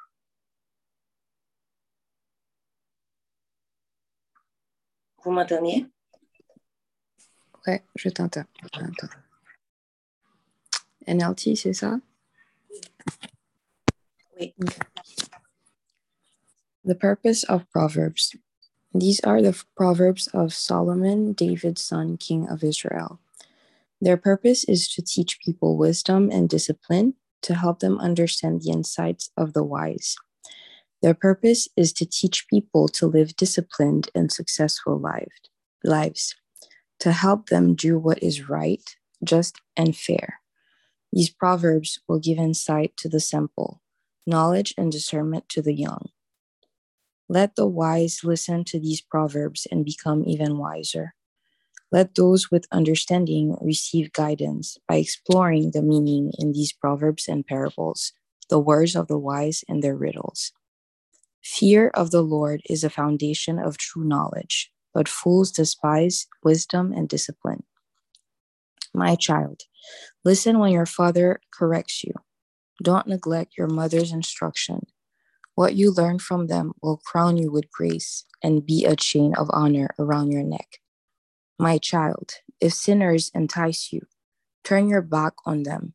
Vous 5.24 5.32
m'entendez? 5.32 5.86
Ouais, 7.66 7.84
je 7.96 8.10
t'entends. 8.10 8.46
NLT, 11.08 11.56
c'est 11.56 11.74
ça? 11.74 12.00
Oui. 14.40 14.54
The 16.86 16.96
purpose 16.96 17.44
of 17.46 17.70
Proverbs. 17.72 18.36
These 18.94 19.20
are 19.22 19.42
the 19.42 19.54
Proverbs 19.76 20.28
of 20.34 20.54
Solomon, 20.54 21.34
David's 21.34 21.84
son, 21.84 22.18
king 22.18 22.48
of 22.48 22.64
Israel. 22.64 23.20
Their 24.00 24.18
purpose 24.18 24.64
is 24.64 24.88
to 24.90 25.02
teach 25.02 25.40
people 25.44 25.76
wisdom 25.76 26.30
and 26.32 26.48
discipline, 26.48 27.16
to 27.44 27.56
help 27.56 27.80
them 27.80 28.00
understand 28.00 28.62
the 28.62 28.72
insights 28.72 29.32
of 29.38 29.54
the 29.54 29.64
wise. 29.64 30.16
Their 31.02 31.14
purpose 31.14 31.68
is 31.78 31.94
to 31.94 32.06
teach 32.06 32.48
people 32.50 32.88
to 32.90 33.08
live 33.08 33.36
disciplined 33.36 34.10
and 34.14 34.32
successful 34.32 35.02
lives, 35.84 36.36
to 37.00 37.12
help 37.12 37.48
them 37.48 37.76
do 37.76 37.98
what 37.98 38.22
is 38.22 38.50
right, 38.50 38.84
just, 39.24 39.62
and 39.78 39.96
fair. 39.96 40.40
These 41.14 41.30
proverbs 41.30 42.00
will 42.08 42.20
give 42.20 42.38
insight 42.38 42.96
to 42.98 43.10
the 43.10 43.20
simple, 43.20 43.82
knowledge 44.28 44.74
and 44.78 44.92
discernment 44.92 45.48
to 45.50 45.62
the 45.62 45.74
young. 45.74 46.10
Let 47.30 47.56
the 47.56 47.68
wise 47.68 48.22
listen 48.24 48.64
to 48.66 48.80
these 48.80 49.02
proverbs 49.02 49.68
and 49.72 49.86
become 49.86 50.24
even 50.28 50.58
wiser. 50.58 51.14
Let 51.92 52.16
those 52.16 52.52
with 52.52 52.68
understanding 52.72 53.58
receive 53.62 54.14
guidance 54.14 54.78
by 54.88 54.98
exploring 54.98 55.72
the 55.72 55.82
meaning 55.82 56.32
in 56.38 56.52
these 56.52 56.72
proverbs 56.72 57.28
and 57.28 57.46
parables, 57.46 58.14
the 58.50 58.60
words 58.60 58.96
of 58.96 59.08
the 59.08 59.18
wise 59.18 59.64
and 59.68 59.82
their 59.82 59.96
riddles. 59.96 60.52
Fear 61.44 61.90
of 61.96 62.12
the 62.12 62.22
Lord 62.22 62.62
is 62.70 62.84
a 62.84 62.90
foundation 62.90 63.58
of 63.58 63.78
true 63.78 64.04
knowledge, 64.04 64.72
but 64.94 65.08
fools 65.08 65.52
despise 65.52 66.28
wisdom 66.44 66.92
and 66.92 67.10
discipline. 67.10 67.64
My 68.94 69.16
child, 69.16 69.62
listen 70.24 70.60
when 70.60 70.72
your 70.72 70.86
father 70.86 71.40
corrects 71.52 72.04
you. 72.04 72.14
Don't 72.84 73.08
neglect 73.08 73.58
your 73.58 73.68
mother's 73.68 74.12
instruction. 74.12 74.88
What 75.56 75.76
you 75.76 75.92
learn 75.92 76.20
from 76.20 76.48
them 76.48 76.74
will 76.82 76.98
crown 76.98 77.38
you 77.38 77.52
with 77.52 77.72
grace 77.72 78.26
and 78.44 78.66
be 78.66 78.86
a 78.86 78.96
chain 78.96 79.34
of 79.36 79.50
honor 79.52 79.90
around 79.98 80.32
your 80.32 80.44
neck. 80.44 80.80
My 81.62 81.78
child, 81.78 82.36
if 82.62 82.74
sinners 82.74 83.32
entice 83.36 83.92
you, 83.92 84.08
turn 84.64 84.88
your 84.88 85.02
back 85.02 85.34
on 85.46 85.64
them. 85.64 85.94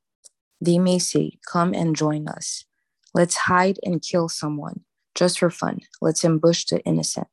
They 0.60 0.78
may 0.78 0.98
say, 0.98 1.38
Come 1.50 1.72
and 1.72 1.96
join 1.96 2.28
us. 2.28 2.66
Let's 3.14 3.36
hide 3.36 3.78
and 3.82 4.02
kill 4.02 4.28
someone 4.28 4.80
just 5.14 5.38
for 5.38 5.48
fun. 5.50 5.80
Let's 6.02 6.22
ambush 6.22 6.66
the 6.66 6.80
innocent. 6.80 7.28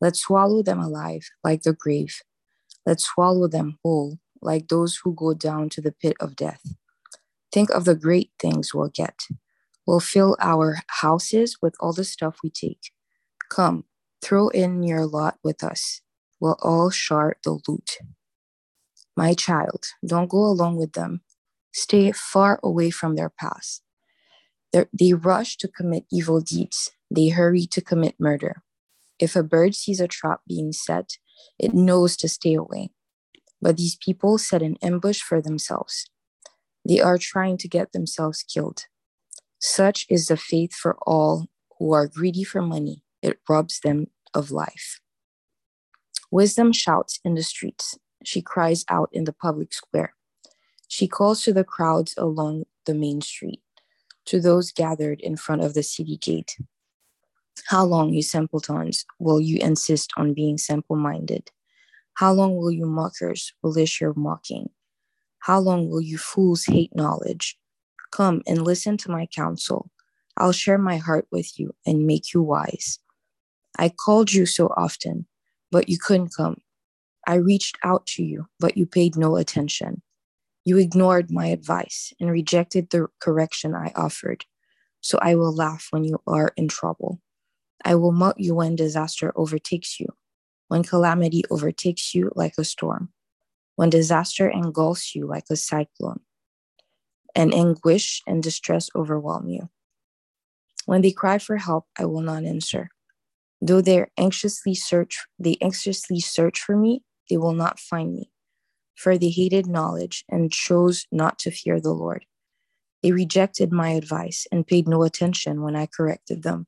Let's 0.00 0.20
swallow 0.20 0.62
them 0.62 0.78
alive 0.78 1.30
like 1.42 1.62
the 1.62 1.72
grave. 1.72 2.20
Let's 2.86 3.04
swallow 3.04 3.48
them 3.48 3.78
whole 3.82 4.18
like 4.40 4.68
those 4.68 5.00
who 5.02 5.12
go 5.12 5.34
down 5.34 5.68
to 5.70 5.80
the 5.80 5.90
pit 5.90 6.16
of 6.20 6.36
death. 6.36 6.62
Think 7.50 7.70
of 7.70 7.84
the 7.84 7.96
great 7.96 8.30
things 8.38 8.72
we'll 8.72 8.88
get. 8.88 9.22
We'll 9.84 10.00
fill 10.00 10.36
our 10.40 10.78
houses 10.86 11.58
with 11.60 11.74
all 11.80 11.92
the 11.92 12.04
stuff 12.04 12.38
we 12.44 12.50
take. 12.50 12.92
Come, 13.50 13.84
throw 14.22 14.48
in 14.48 14.84
your 14.84 15.06
lot 15.06 15.38
with 15.42 15.64
us. 15.64 16.02
We'll 16.40 16.58
all 16.62 16.90
share 16.90 17.36
the 17.44 17.58
loot. 17.66 17.98
My 19.16 19.34
child, 19.34 19.86
don't 20.06 20.30
go 20.30 20.44
along 20.44 20.76
with 20.76 20.92
them. 20.92 21.22
Stay 21.72 22.12
far 22.12 22.60
away 22.62 22.90
from 22.90 23.16
their 23.16 23.30
paths. 23.30 23.82
They're, 24.72 24.88
they 24.92 25.12
rush 25.14 25.56
to 25.58 25.68
commit 25.68 26.04
evil 26.12 26.40
deeds. 26.40 26.90
They 27.10 27.28
hurry 27.28 27.66
to 27.66 27.80
commit 27.80 28.16
murder. 28.20 28.62
If 29.18 29.34
a 29.34 29.42
bird 29.42 29.74
sees 29.74 30.00
a 30.00 30.06
trap 30.06 30.40
being 30.46 30.72
set, 30.72 31.18
it 31.58 31.74
knows 31.74 32.16
to 32.18 32.28
stay 32.28 32.54
away. 32.54 32.90
But 33.60 33.76
these 33.76 33.96
people 33.96 34.38
set 34.38 34.62
an 34.62 34.76
ambush 34.82 35.20
for 35.20 35.40
themselves. 35.40 36.08
They 36.86 37.00
are 37.00 37.18
trying 37.18 37.58
to 37.58 37.68
get 37.68 37.92
themselves 37.92 38.42
killed. 38.42 38.84
Such 39.58 40.06
is 40.08 40.26
the 40.26 40.36
faith 40.36 40.74
for 40.74 40.96
all 41.02 41.48
who 41.78 41.92
are 41.92 42.06
greedy 42.06 42.44
for 42.44 42.62
money. 42.62 43.02
It 43.22 43.40
robs 43.48 43.80
them 43.80 44.06
of 44.32 44.50
life. 44.50 45.00
Wisdom 46.30 46.72
shouts 46.72 47.20
in 47.24 47.34
the 47.34 47.42
streets. 47.42 47.98
She 48.24 48.42
cries 48.42 48.84
out 48.88 49.08
in 49.12 49.24
the 49.24 49.32
public 49.32 49.72
square. 49.72 50.14
She 50.88 51.08
calls 51.08 51.42
to 51.42 51.52
the 51.52 51.64
crowds 51.64 52.14
along 52.16 52.64
the 52.86 52.94
main 52.94 53.20
street, 53.20 53.62
to 54.26 54.40
those 54.40 54.72
gathered 54.72 55.20
in 55.20 55.36
front 55.36 55.62
of 55.62 55.74
the 55.74 55.82
city 55.82 56.16
gate. 56.16 56.56
How 57.66 57.84
long, 57.84 58.12
you 58.12 58.22
simpletons, 58.22 59.04
will 59.18 59.40
you 59.40 59.58
insist 59.58 60.12
on 60.16 60.34
being 60.34 60.58
simple 60.58 60.96
minded? 60.96 61.50
How 62.14 62.32
long 62.32 62.56
will 62.56 62.72
you 62.72 62.86
mockers 62.86 63.52
relish 63.62 64.00
your 64.00 64.14
mocking? 64.14 64.70
How 65.40 65.58
long 65.60 65.88
will 65.88 66.00
you 66.00 66.18
fools 66.18 66.64
hate 66.64 66.94
knowledge? 66.94 67.58
Come 68.10 68.42
and 68.46 68.62
listen 68.62 68.96
to 68.98 69.10
my 69.10 69.26
counsel. 69.26 69.90
I'll 70.36 70.52
share 70.52 70.78
my 70.78 70.96
heart 70.96 71.26
with 71.30 71.58
you 71.58 71.74
and 71.86 72.06
make 72.06 72.32
you 72.32 72.42
wise. 72.42 72.98
I 73.78 73.88
called 73.88 74.32
you 74.32 74.46
so 74.46 74.68
often, 74.76 75.26
but 75.70 75.88
you 75.88 75.98
couldn't 75.98 76.34
come. 76.34 76.60
I 77.26 77.34
reached 77.34 77.78
out 77.84 78.06
to 78.06 78.22
you, 78.22 78.46
but 78.58 78.76
you 78.76 78.86
paid 78.86 79.16
no 79.16 79.36
attention. 79.36 80.02
You 80.64 80.78
ignored 80.78 81.30
my 81.30 81.46
advice 81.46 82.12
and 82.20 82.30
rejected 82.30 82.90
the 82.90 83.08
correction 83.20 83.74
I 83.74 83.92
offered. 83.94 84.44
So 85.00 85.18
I 85.20 85.34
will 85.34 85.54
laugh 85.54 85.88
when 85.90 86.04
you 86.04 86.20
are 86.26 86.52
in 86.56 86.68
trouble. 86.68 87.20
I 87.84 87.94
will 87.94 88.12
mock 88.12 88.36
you 88.38 88.54
when 88.54 88.76
disaster 88.76 89.32
overtakes 89.36 90.00
you, 90.00 90.08
when 90.68 90.82
calamity 90.82 91.44
overtakes 91.50 92.14
you 92.14 92.32
like 92.34 92.54
a 92.58 92.64
storm, 92.64 93.10
when 93.76 93.90
disaster 93.90 94.48
engulfs 94.48 95.14
you 95.14 95.26
like 95.26 95.44
a 95.50 95.56
cyclone, 95.56 96.20
and 97.34 97.54
anguish 97.54 98.22
and 98.26 98.42
distress 98.42 98.90
overwhelm 98.96 99.48
you. 99.48 99.70
When 100.86 101.02
they 101.02 101.12
cry 101.12 101.38
for 101.38 101.58
help, 101.58 101.86
I 101.98 102.06
will 102.06 102.22
not 102.22 102.44
answer. 102.44 102.90
Though 103.60 103.80
they 103.80 104.06
anxiously 104.16 104.74
search, 104.74 105.26
they 105.38 105.56
anxiously 105.60 106.20
search 106.20 106.60
for 106.60 106.76
me, 106.76 107.02
they 107.28 107.36
will 107.36 107.52
not 107.52 107.80
find 107.80 108.14
me. 108.14 108.30
For 108.94 109.18
they 109.18 109.30
hated 109.30 109.66
knowledge 109.66 110.24
and 110.28 110.52
chose 110.52 111.06
not 111.12 111.38
to 111.40 111.50
fear 111.50 111.80
the 111.80 111.92
Lord. 111.92 112.24
They 113.02 113.12
rejected 113.12 113.72
my 113.72 113.90
advice 113.90 114.46
and 114.50 114.66
paid 114.66 114.88
no 114.88 115.02
attention 115.02 115.62
when 115.62 115.76
I 115.76 115.86
corrected 115.86 116.42
them. 116.42 116.66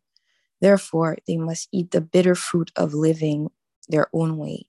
Therefore, 0.61 1.16
they 1.26 1.37
must 1.37 1.68
eat 1.73 1.90
the 1.90 2.00
bitter 2.00 2.35
fruit 2.35 2.70
of 2.76 2.94
living 2.94 3.49
their 3.88 4.09
own 4.12 4.37
way, 4.37 4.66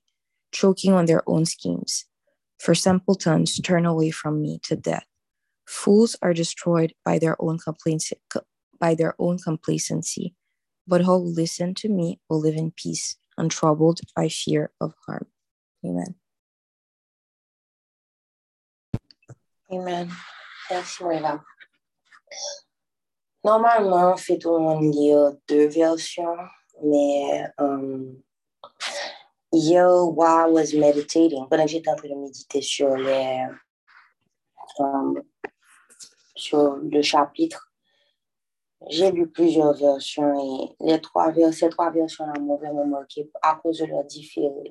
choking 0.51 0.93
on 0.93 1.05
their 1.05 1.27
own 1.29 1.45
schemes. 1.45 2.05
For 2.59 2.75
simpletons 2.75 3.59
turn 3.59 3.85
away 3.85 4.11
from 4.11 4.41
me 4.41 4.59
to 4.63 4.75
death. 4.75 5.05
Fools 5.65 6.15
are 6.21 6.33
destroyed 6.33 6.93
by 7.03 7.19
their 7.19 7.35
own 7.41 7.57
complacency, 7.57 8.17
by 8.79 8.95
their 8.95 9.15
own 9.19 9.37
complacency, 9.37 10.35
but 10.91 11.03
who 11.03 11.15
listen 11.15 11.73
to 11.73 11.87
me 11.87 12.19
will 12.27 12.41
live 12.41 12.57
in 12.57 12.69
peace, 12.69 13.15
untroubled 13.37 14.01
by 14.13 14.27
fear 14.27 14.71
of 14.81 14.93
harm. 15.07 15.25
Amen. 15.85 16.15
Amen. 19.71 20.11
Merci, 20.69 21.03
Moïla. 21.03 21.41
Normalement, 23.41 24.17
fait 24.17 24.37
tout 24.37 24.51
le 24.51 24.59
monde 24.59 24.93
lire 24.93 25.31
deux 25.47 25.67
versions, 25.69 26.35
mais 26.83 27.47
um, 27.57 28.21
hier, 29.53 29.87
while 30.05 30.41
I 30.41 30.51
was 30.51 30.73
meditating, 30.73 31.47
pendant 31.49 31.65
que 31.65 31.71
j'étais 31.71 31.89
en 31.89 31.95
train 31.95 32.09
de 32.09 32.15
méditer 32.15 32.61
sur, 32.61 32.97
les, 32.97 33.47
um, 34.77 35.23
sur 36.35 36.75
le 36.75 37.01
chapitre, 37.01 37.70
j'ai 38.89 39.11
lu 39.11 39.29
plusieurs 39.29 39.73
versions 39.73 40.33
et 40.39 40.75
les 40.85 41.01
trois, 41.01 41.33
ces 41.51 41.69
trois 41.69 41.91
versions-là 41.91 42.39
m'ont 42.39 42.57
vraiment 42.57 42.85
marqué 42.85 43.29
à 43.41 43.55
cause 43.55 43.77
de 43.79 43.85
leur 43.85 44.03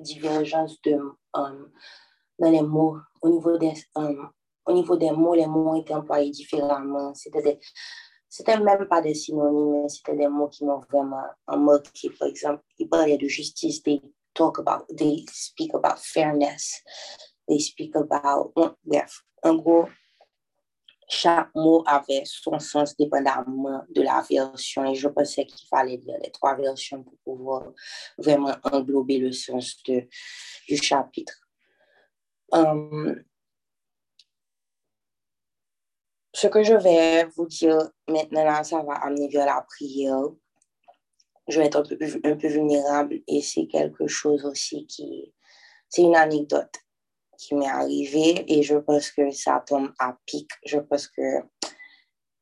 divergence 0.01 0.81
de, 0.81 0.99
um, 1.33 1.71
dans 2.39 2.51
les 2.51 2.61
mots. 2.61 2.97
Au 3.21 3.29
niveau, 3.29 3.57
des, 3.57 3.73
um, 3.95 4.29
au 4.65 4.73
niveau 4.73 4.97
des 4.97 5.11
mots, 5.11 5.33
les 5.33 5.47
mots 5.47 5.75
étaient 5.75 5.93
employés 5.93 6.31
différemment. 6.31 7.13
C'était 7.13 8.59
même 8.59 8.85
pas 8.87 9.01
des 9.01 9.13
synonymes, 9.13 9.87
c'était 9.87 10.15
des 10.15 10.27
mots 10.27 10.49
qui 10.49 10.65
m'ont 10.65 10.81
vraiment 10.89 11.23
marqué. 11.47 12.09
Par 12.09 12.27
exemple, 12.27 12.63
ils 12.79 12.89
parlaient 12.89 13.17
de 13.17 13.27
justice, 13.27 13.81
they 13.83 14.01
talk 14.33 14.59
about, 14.59 14.85
they 14.95 15.25
speak 15.31 15.73
about 15.73 15.97
fairness, 15.97 16.81
they 17.47 17.59
speak 17.59 17.95
about, 17.95 18.53
bref, 18.85 19.23
en 19.43 19.55
gros, 19.55 19.85
chaque 21.11 21.53
mot 21.55 21.83
avait 21.85 22.23
son 22.23 22.57
sens 22.57 22.95
dépendamment 22.95 23.83
de 23.89 24.01
la 24.01 24.21
version 24.29 24.85
et 24.85 24.95
je 24.95 25.09
pensais 25.09 25.45
qu'il 25.45 25.67
fallait 25.67 25.97
lire 25.97 26.17
les 26.23 26.31
trois 26.31 26.55
versions 26.55 27.03
pour 27.03 27.17
pouvoir 27.25 27.73
vraiment 28.17 28.55
englober 28.63 29.17
le 29.17 29.33
sens 29.33 29.83
de, 29.83 30.07
du 30.69 30.77
chapitre. 30.77 31.33
Um, 32.53 33.23
ce 36.33 36.47
que 36.47 36.63
je 36.63 36.75
vais 36.75 37.25
vous 37.35 37.45
dire 37.45 37.77
maintenant, 38.07 38.63
ça 38.63 38.81
va 38.81 38.93
amener 38.93 39.27
vers 39.27 39.45
la 39.45 39.65
prière. 39.67 40.29
Je 41.49 41.59
vais 41.59 41.65
être 41.65 41.79
un 41.79 41.83
peu, 41.83 41.97
un 42.23 42.37
peu 42.37 42.47
vulnérable 42.47 43.21
et 43.27 43.41
c'est 43.41 43.67
quelque 43.67 44.07
chose 44.07 44.45
aussi 44.45 44.87
qui, 44.87 45.33
c'est 45.89 46.03
une 46.03 46.15
anecdote 46.15 46.73
qui 47.41 47.55
m'est 47.55 47.67
arrivé 47.67 48.45
et 48.47 48.61
je 48.61 48.75
pense 48.77 49.09
que 49.09 49.31
ça 49.31 49.63
tombe 49.65 49.91
à 49.97 50.15
pic. 50.27 50.47
Je 50.63 50.77
pense 50.77 51.07
que 51.07 51.21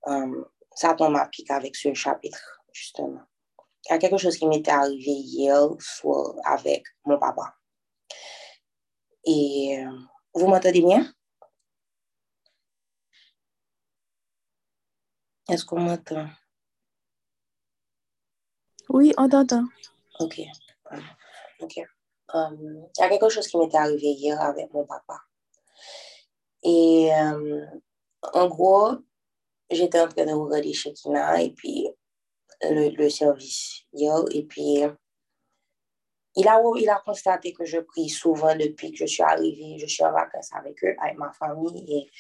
um, 0.06 0.46
ça 0.76 0.94
tombe 0.94 1.16
à 1.16 1.26
pic 1.28 1.50
avec 1.50 1.76
ce 1.78 1.94
chapitre, 1.94 2.62
justement. 2.74 3.22
Il 3.86 3.94
y 3.94 3.96
a 3.96 3.98
quelque 3.98 4.18
chose 4.18 4.38
qui 4.38 4.46
m'était 4.46 4.72
arrivé 4.72 5.12
hier 5.12 5.68
soit 5.80 6.36
avec 6.44 6.84
mon 7.06 7.18
papa. 7.18 7.56
Et 9.24 9.80
euh, 9.80 9.98
vous 10.34 10.48
m'entendez 10.48 10.82
bien? 10.82 11.14
Est-ce 15.50 15.64
qu'on 15.64 15.80
m'entend? 15.80 16.28
Oui, 18.90 19.14
on 19.18 19.30
t'entend. 19.30 19.64
Ok. 20.20 20.42
Ok. 21.62 21.80
Il 22.34 22.90
y 23.00 23.04
a 23.04 23.10
quelque 23.10 23.30
chose 23.30 23.48
qui 23.48 23.58
m'était 23.58 23.78
arrivé 23.78 24.12
hier 24.12 24.40
avec 24.40 24.72
mon 24.74 24.86
papa. 24.86 25.20
Et 26.64 27.10
um, 27.14 27.82
en 28.34 28.48
gros, 28.48 28.92
j'étais 29.70 30.00
en 30.00 30.08
train 30.08 30.26
de 30.26 30.34
regarder 30.34 30.74
Shekina 30.74 31.42
et 31.42 31.52
puis 31.52 31.88
le, 32.62 33.10
service 33.10 33.84
hier. 33.94 34.24
Et 34.32 34.44
puis, 34.44 34.84
il 36.36 36.48
a, 36.48 36.62
il 36.78 36.90
a 36.90 37.02
constaté 37.06 37.54
que 37.54 37.66
je 37.66 37.80
prie 37.80 38.10
souvent 38.10 38.56
depuis 38.56 38.92
que 38.92 38.98
je 38.98 39.06
suis 39.06 39.24
arrivée. 39.24 39.80
Je 39.80 39.88
suis 39.88 40.04
en 40.04 40.12
vacances 40.12 40.50
avec 40.54 40.84
eux, 40.84 40.96
avec 41.02 41.18
ma 41.18 41.32
famille. 41.32 41.86
Et 41.88 42.12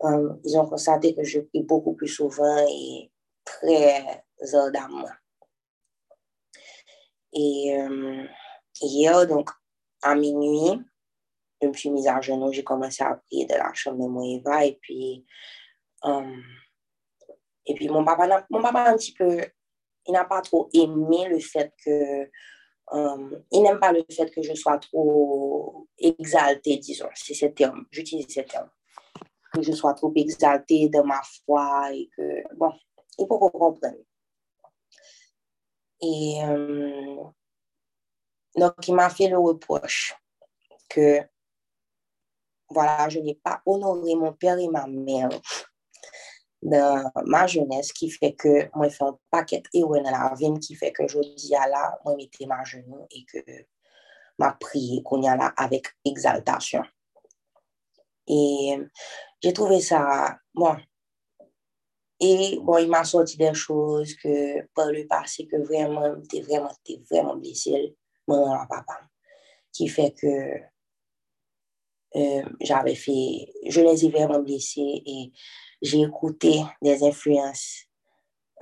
um, 0.00 0.40
ils 0.44 0.58
ont 0.58 0.66
constaté 0.66 1.14
que 1.14 1.24
je 1.24 1.40
prie 1.40 1.62
beaucoup 1.62 1.94
plus 1.94 2.08
souvent 2.08 2.66
et 2.68 3.10
très 3.44 4.24
ardemment. 4.52 5.08
Et 7.32 7.76
hier, 8.80 9.26
donc, 9.26 9.50
à 10.02 10.14
minuit, 10.14 10.80
je 11.60 11.68
me 11.68 11.72
suis 11.72 11.90
mise 11.90 12.06
à 12.06 12.20
genoux, 12.20 12.52
j'ai 12.52 12.64
commencé 12.64 13.02
à 13.02 13.14
prier 13.14 13.46
de 13.46 13.54
la 13.54 13.72
chambre 13.72 14.04
de 14.04 14.08
Moïva 14.08 14.64
et 14.64 14.78
puis, 14.80 15.24
um, 16.02 16.42
et 17.64 17.74
puis 17.74 17.88
mon 17.88 18.04
papa, 18.04 18.46
mon 18.50 18.62
papa 18.62 18.90
un 18.90 18.96
petit 18.96 19.14
peu, 19.14 19.40
il 20.06 20.12
n'a 20.12 20.24
pas 20.24 20.40
trop 20.42 20.68
aimé 20.72 21.28
le 21.28 21.40
fait 21.40 21.72
que, 21.84 22.30
um, 22.92 23.42
il 23.50 23.62
n'aime 23.62 23.80
pas 23.80 23.92
le 23.92 24.04
fait 24.10 24.30
que 24.30 24.42
je 24.42 24.54
sois 24.54 24.78
trop 24.78 25.88
exaltée, 25.98 26.76
disons, 26.76 27.08
c'est 27.14 27.34
ce 27.34 27.46
terme, 27.46 27.86
j'utilise 27.90 28.28
ce 28.28 28.40
terme, 28.40 28.70
que 29.52 29.62
je 29.62 29.72
sois 29.72 29.94
trop 29.94 30.12
exaltée 30.14 30.88
de 30.88 31.00
ma 31.00 31.20
foi 31.44 31.92
et 31.92 32.08
que, 32.16 32.54
bon, 32.54 32.72
il 33.18 33.26
faut 33.26 33.38
qu'on 33.38 33.50
comprenne. 33.50 33.98
Et 36.02 36.42
um, 36.42 37.32
donc, 38.56 38.88
il 38.88 38.94
m'a 38.94 39.10
fait 39.10 39.28
le 39.28 39.38
reproche 39.38 40.14
que, 40.88 41.20
voilà, 42.68 43.08
je 43.08 43.20
n'ai 43.20 43.34
pas 43.34 43.62
honoré 43.66 44.14
mon 44.14 44.32
père 44.32 44.58
et 44.58 44.68
ma 44.68 44.86
mère 44.86 45.28
dans 46.62 47.10
ma 47.26 47.46
jeunesse, 47.46 47.92
qui 47.92 48.10
fait 48.10 48.34
que 48.34 48.68
moi, 48.74 48.88
je 48.88 48.96
fais 48.96 49.04
un 49.04 49.18
paquet 49.30 49.62
et 49.72 49.80
dans 49.80 50.02
la 50.02 50.34
vie, 50.36 50.58
qui 50.58 50.74
fait 50.74 50.92
que 50.92 51.06
je 51.06 51.18
dis 51.36 51.54
à 51.54 51.68
la, 51.68 51.98
moi, 52.04 52.16
mettais 52.16 52.46
ma 52.46 52.64
genou 52.64 53.06
et 53.10 53.24
que 53.24 53.38
m'a 54.38 54.52
prié 54.52 55.02
qu'on 55.02 55.22
y 55.22 55.28
avec 55.28 55.86
exaltation. 56.04 56.82
Et 58.26 58.76
j'ai 59.42 59.52
trouvé 59.52 59.80
ça, 59.80 60.38
bon, 60.54 60.76
et 62.18 62.58
bon, 62.62 62.78
il 62.78 62.88
m'a 62.88 63.04
sorti 63.04 63.36
des 63.36 63.54
choses 63.54 64.14
que 64.14 64.62
par 64.74 64.90
le 64.90 65.06
passé 65.06 65.46
que 65.46 65.56
vraiment, 65.56 66.14
t'es 66.28 66.40
vraiment, 66.40 66.72
t'es 66.82 67.00
vraiment 67.10 67.36
blessé 68.26 68.46
mon 68.46 68.66
papa, 68.66 69.00
qui 69.72 69.88
fait 69.88 70.12
que 70.12 70.26
euh, 72.16 72.42
j'avais 72.60 72.94
fait, 72.94 73.52
je 73.68 73.80
les 73.80 74.06
ai 74.06 74.10
vraiment 74.10 74.40
blessés 74.40 75.02
et 75.04 75.32
j'ai 75.82 76.00
écouté 76.02 76.62
des 76.80 77.02
influences 77.04 77.84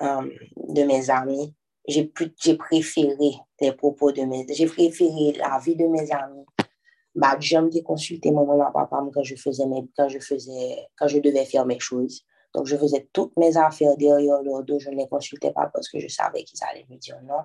um, 0.00 0.30
de 0.56 0.82
mes 0.82 1.08
amis. 1.10 1.54
J'ai 1.86 2.06
préféré 2.06 3.34
les 3.60 3.72
propos 3.72 4.10
de 4.10 4.22
mes, 4.22 4.46
j'ai 4.50 4.66
préféré 4.66 5.32
la 5.36 5.58
vie 5.58 5.76
de 5.76 5.86
mes 5.86 6.10
amis. 6.10 6.46
Bah, 7.14 7.36
j'aime 7.38 7.70
consulter 7.84 8.32
mon 8.32 8.58
papa 8.72 8.88
quand 8.90 9.22
je 9.22 9.36
faisais 9.36 9.64
quand 9.96 10.08
je 10.08 10.18
faisais, 10.18 10.88
quand 10.96 11.06
je 11.06 11.18
devais 11.18 11.44
faire 11.44 11.64
mes 11.64 11.78
choses. 11.78 12.24
Donc, 12.54 12.66
je 12.66 12.76
faisais 12.76 13.08
toutes 13.12 13.36
mes 13.36 13.56
affaires 13.56 13.96
derrière 13.96 14.40
leur 14.42 14.62
dos. 14.62 14.78
Je 14.78 14.90
ne 14.90 14.96
les 14.96 15.08
consultais 15.08 15.52
pas 15.52 15.70
parce 15.72 15.88
que 15.88 15.98
je 15.98 16.08
savais 16.08 16.44
qu'ils 16.44 16.62
allaient 16.64 16.86
me 16.88 16.96
dire 16.96 17.20
non. 17.22 17.42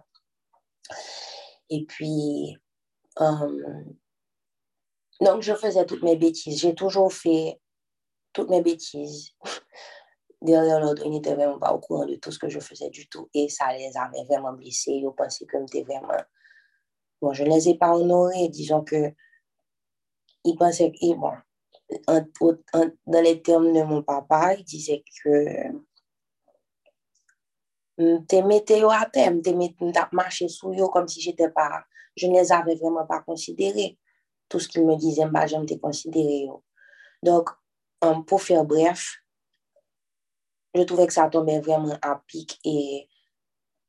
Et 1.70 1.86
puis, 1.86 2.58
euh, 3.22 3.84
donc, 5.22 5.42
je 5.42 5.54
faisais 5.54 5.86
toutes 5.86 6.04
mes 6.04 6.16
bêtises. 6.16 6.60
J'ai 6.60 6.74
toujours 6.74 7.12
fait 7.12 7.60
toutes 8.34 8.50
mes 8.50 8.62
bêtises. 8.62 9.32
Derrière 10.42 10.80
l'autre, 10.80 11.02
ils 11.06 11.12
n'étaient 11.12 11.36
vraiment 11.36 11.60
pas 11.60 11.74
au 11.74 11.80
courant 11.80 12.06
de 12.06 12.16
tout 12.16 12.32
ce 12.32 12.40
que 12.40 12.48
je 12.48 12.60
faisais 12.60 12.90
du 12.90 13.10
tout. 13.10 13.30
Et 13.34 13.50
ça 13.50 13.74
les 13.74 13.92
avait 13.98 14.24
vraiment 14.24 14.54
blessés. 14.54 14.94
Ils 14.94 15.12
pensaient 15.16 15.46
que 15.46 15.58
j'étais 15.60 15.84
vraiment... 15.84 16.18
Bon, 17.22 17.34
je 17.34 17.44
ne 17.44 17.50
les 17.50 17.68
ai 17.70 17.78
pas 17.78 17.94
honorés. 17.94 18.48
Disons 18.48 18.84
que 18.84 19.14
ils 20.46 20.56
pensaient 20.56 20.92
que... 20.92 21.16
Bon, 21.16 21.34
dans 22.08 23.22
les 23.22 23.42
termes 23.42 23.74
de 23.74 23.84
mon 23.84 24.02
papa, 24.02 24.54
il 24.54 24.64
disait 24.64 25.04
que 25.24 25.74
te 28.28 28.42
mette 28.42 28.78
yo 28.80 28.90
a 28.90 29.06
tem, 29.06 29.42
te 29.42 29.52
mette 29.52 29.76
marché 30.12 30.48
sous 30.48 30.74
yo 30.74 30.90
comme 30.90 31.08
si 31.08 31.34
pas, 31.34 31.84
je 32.16 32.28
ne 32.28 32.34
les 32.34 32.52
avais 32.52 32.76
vraiment 32.76 33.06
pas 33.06 33.20
considérés. 33.22 33.98
Tout 34.48 34.60
ce 34.60 34.68
qu'ils 34.68 34.86
me 34.86 34.96
disaient, 34.96 35.24
je 35.24 35.58
me 35.58 35.80
considéré 35.80 36.46
yo. 36.46 36.64
Donc, 37.22 37.50
um, 38.02 38.24
pour 38.26 38.42
faire 38.42 38.64
bref, 38.64 39.18
je 40.74 40.84
trouvais 40.84 41.08
que 41.08 41.14
ça 41.14 41.30
tombait 41.30 41.60
vraiment 41.60 41.98
à 42.02 42.22
pic 42.28 42.60
et 42.64 43.10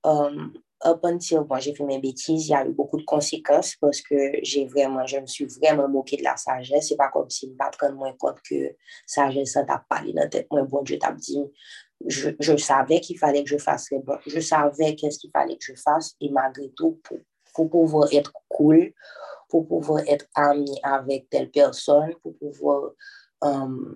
um, 0.05 0.53
up 0.85 1.05
until, 1.05 1.41
bon, 1.41 1.59
j'ai 1.61 1.75
fait 1.75 1.85
mes 1.85 2.01
bêtises, 2.01 2.49
il 2.49 2.51
y 2.51 2.55
a 2.55 2.67
eu 2.67 2.73
beaucoup 2.73 2.97
de 2.97 3.05
conséquences 3.05 3.77
parce 3.77 4.01
que 4.01 4.15
je 4.43 5.21
me 5.21 5.27
suis 5.27 5.47
vraiment 5.47 5.89
moqué 5.89 6.17
de 6.17 6.25
la 6.25 6.37
sagesse. 6.37 6.89
C'est 6.89 6.97
pas 6.97 7.09
comme 7.09 7.29
si 7.31 7.47
je 7.47 7.53
me 7.53 7.91
de 7.91 7.95
moins 7.95 8.15
compte 8.15 8.41
que 8.43 8.77
sagesse, 9.07 9.53
ça 9.53 9.65
t'a 9.65 9.85
parlé 9.89 10.13
dans 10.13 10.23
la 10.23 10.29
tête, 10.29 10.47
moi, 10.51 10.63
bon 10.63 10.83
Dieu 10.83 10.99
dit, 11.17 11.45
je, 12.07 12.31
je 12.39 12.57
savais 12.57 13.01
qu'il 13.01 13.19
fallait 13.19 13.45
que 13.45 13.51
je 13.51 13.59
fasse 13.59 13.91
les 13.91 13.99
bons. 13.99 14.19
Je 14.27 14.41
savais 14.41 14.95
qu'est-ce 14.95 15.19
qu'il 15.19 15.31
fallait 15.31 15.57
que 15.57 15.65
je 15.65 15.75
fasse 15.75 16.15
et 16.21 16.31
malgré 16.31 16.71
tout, 16.71 17.01
pour, 17.03 17.19
pour, 17.55 17.71
pouvoir 17.71 18.09
être 18.13 18.33
cool, 18.49 18.93
pour 19.49 19.67
pouvoir 19.67 20.03
être 20.07 20.27
ami 20.35 20.79
avec 20.83 21.29
telle 21.29 21.51
personne, 21.51 22.15
pour 22.23 22.37
pouvoir 22.39 22.93
um, 23.43 23.95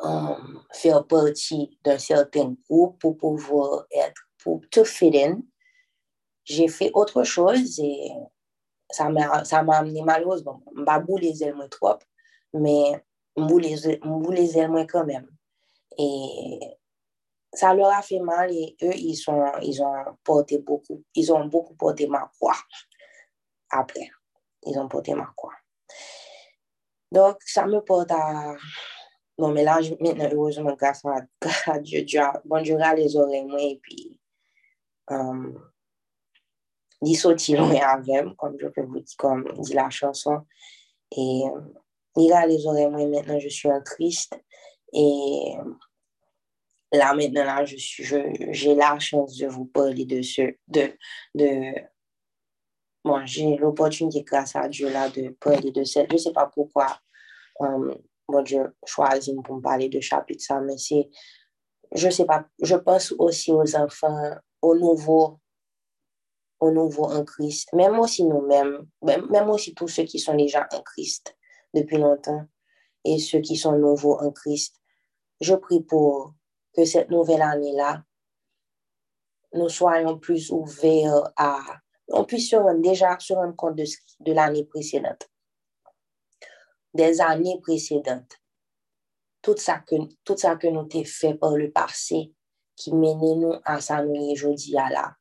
um, 0.00 0.62
faire 0.72 1.06
partie 1.06 1.78
d'un 1.84 1.98
certain 1.98 2.56
groupe, 2.68 2.98
pour 3.00 3.16
pouvoir 3.16 3.86
être, 3.90 4.22
pour 4.42 4.60
te 4.70 4.84
fit 4.84 5.12
j'ai 6.44 6.68
fait 6.68 6.90
autre 6.94 7.24
chose 7.24 7.78
et 7.78 8.10
ça 8.90 9.10
m'a 9.10 9.76
amené 9.76 10.02
malheureusement. 10.02 10.62
Je 10.74 11.20
les 11.20 11.44
ailes 11.44 11.68
trop, 11.70 11.98
mais 12.54 13.04
je 13.36 14.30
les 14.32 14.58
ailes 14.58 14.86
quand 14.90 15.04
même. 15.04 15.28
Et 15.98 16.78
ça 17.52 17.74
leur 17.74 17.92
a 17.92 18.02
fait 18.02 18.20
mal 18.20 18.52
et 18.52 18.76
eux, 18.82 18.94
ils, 18.94 19.18
ils 19.62 19.82
ont 19.82 20.04
porté 20.22 20.58
beaucoup, 20.58 21.02
ils 21.14 21.32
ont 21.32 21.44
beaucoup 21.46 21.74
porté 21.74 22.06
ma 22.06 22.30
croix 22.38 22.56
après. 23.70 24.10
Ils 24.64 24.78
ont 24.78 24.88
porté 24.88 25.14
ma 25.14 25.32
croix. 25.36 25.54
Donc, 27.10 27.38
ça 27.44 27.66
me 27.66 27.80
porte 27.80 28.10
à... 28.12 28.54
Non, 29.38 29.48
mais 29.48 29.62
là, 29.62 29.78
maintenant, 30.00 30.28
heureusement, 30.32 30.74
grâce 30.74 31.02
à, 31.66 31.78
Dieu, 31.78 32.02
Dieu 32.02 32.20
a, 32.20 32.40
bon, 32.44 32.60
Dieu 32.60 32.76
a 32.80 32.94
les 32.94 33.16
oreilles, 33.16 33.44
moi, 33.44 33.60
et 33.60 33.78
puis, 33.80 34.20
euh, 35.10 35.52
il 37.02 37.56
loin 37.56 38.34
comme 38.36 38.56
je 38.58 38.66
peux 38.66 38.82
vous 38.82 38.98
dire, 38.98 39.16
comme 39.16 39.44
dit 39.58 39.74
la 39.74 39.90
chanson. 39.90 40.44
Et 41.16 41.42
il 42.16 42.32
a 42.32 42.46
les 42.46 42.66
oreilles, 42.66 42.88
maintenant, 42.88 43.38
je 43.38 43.48
suis 43.48 43.70
un 43.70 43.80
Christ. 43.80 44.36
Et 44.92 45.54
là, 46.92 47.14
maintenant, 47.14 47.44
là, 47.44 47.64
je 47.64 47.76
suis, 47.76 48.04
j'ai 48.50 48.74
la 48.74 48.98
chance 48.98 49.36
de 49.36 49.46
vous 49.46 49.66
parler 49.66 50.04
de 50.04 50.22
ce, 50.22 50.42
de, 50.68 50.92
de, 51.34 51.72
bon, 53.04 53.24
j'ai 53.26 53.56
l'opportunité, 53.56 54.22
grâce 54.22 54.56
à 54.56 54.68
Dieu, 54.68 54.90
là, 54.90 55.08
de 55.08 55.30
parler 55.40 55.70
de 55.70 55.84
cette, 55.84 56.08
je 56.10 56.14
ne 56.14 56.18
sais 56.18 56.32
pas 56.32 56.46
pourquoi, 56.46 56.98
euh, 57.60 57.94
bon, 58.28 58.44
je 58.44 58.58
choisis 58.86 59.34
pour 59.44 59.56
me 59.56 59.60
parler 59.60 59.88
de 59.88 60.00
chapitre 60.00 60.42
ça, 60.42 60.60
mais 60.60 60.78
c'est, 60.78 61.08
je 61.92 62.08
sais 62.08 62.24
pas, 62.24 62.46
je 62.62 62.76
pense 62.76 63.12
aussi 63.18 63.52
aux 63.52 63.76
enfants, 63.76 64.30
aux 64.62 64.74
nouveaux, 64.76 65.40
aux 66.60 66.70
nouveaux 66.70 67.04
en 67.06 67.24
Christ, 67.24 67.72
même 67.72 67.98
aussi 67.98 68.24
nous-mêmes, 68.24 68.86
même 69.02 69.50
aussi 69.50 69.74
tous 69.74 69.88
ceux 69.88 70.04
qui 70.04 70.18
sont 70.18 70.34
déjà 70.34 70.66
en 70.72 70.80
Christ 70.82 71.36
depuis 71.74 71.98
longtemps 71.98 72.44
et 73.04 73.18
ceux 73.18 73.40
qui 73.40 73.56
sont 73.56 73.78
nouveaux 73.78 74.18
en 74.18 74.30
Christ. 74.32 74.74
Je 75.40 75.54
prie 75.54 75.82
pour 75.82 76.34
que 76.78 76.84
cette 76.84 77.10
nouvelle 77.10 77.42
année-là, 77.42 78.04
nous 79.52 79.68
soyons 79.68 80.16
plus 80.16 80.52
ouverts 80.52 81.32
à, 81.34 81.60
on 82.06 82.24
puisse 82.24 82.54
déjà 82.76 83.18
se 83.18 83.32
rendre 83.32 83.56
compte 83.56 83.74
de, 83.74 84.32
l'année 84.32 84.64
précédente, 84.64 85.28
des 86.94 87.20
années 87.20 87.58
précédentes. 87.60 88.32
Tout 89.42 89.56
ça 89.56 89.80
que, 89.80 89.96
tout 90.22 90.36
ça 90.36 90.54
que 90.54 90.68
nous 90.68 90.86
avons 90.88 91.04
fait 91.04 91.34
par 91.34 91.56
le 91.56 91.72
passé, 91.72 92.32
qui 92.76 92.94
menait 92.94 93.34
nous 93.34 93.54
à 93.64 94.02
nous 94.04 94.30
aujourd'hui 94.30 94.76
à 94.76 94.88
là. 94.88 95.16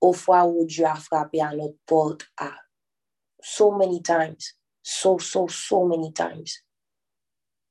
Au 0.00 0.14
fois 0.14 0.46
où 0.46 0.64
Dieu 0.64 0.86
a 0.86 0.94
frappé 0.94 1.42
à 1.42 1.54
notre 1.54 1.76
porte 1.84 2.24
à 2.38 2.50
so 3.42 3.72
many 3.72 4.00
times, 4.00 4.54
so, 4.82 5.18
so, 5.18 5.46
so 5.48 5.84
many 5.84 6.14
times 6.14 6.64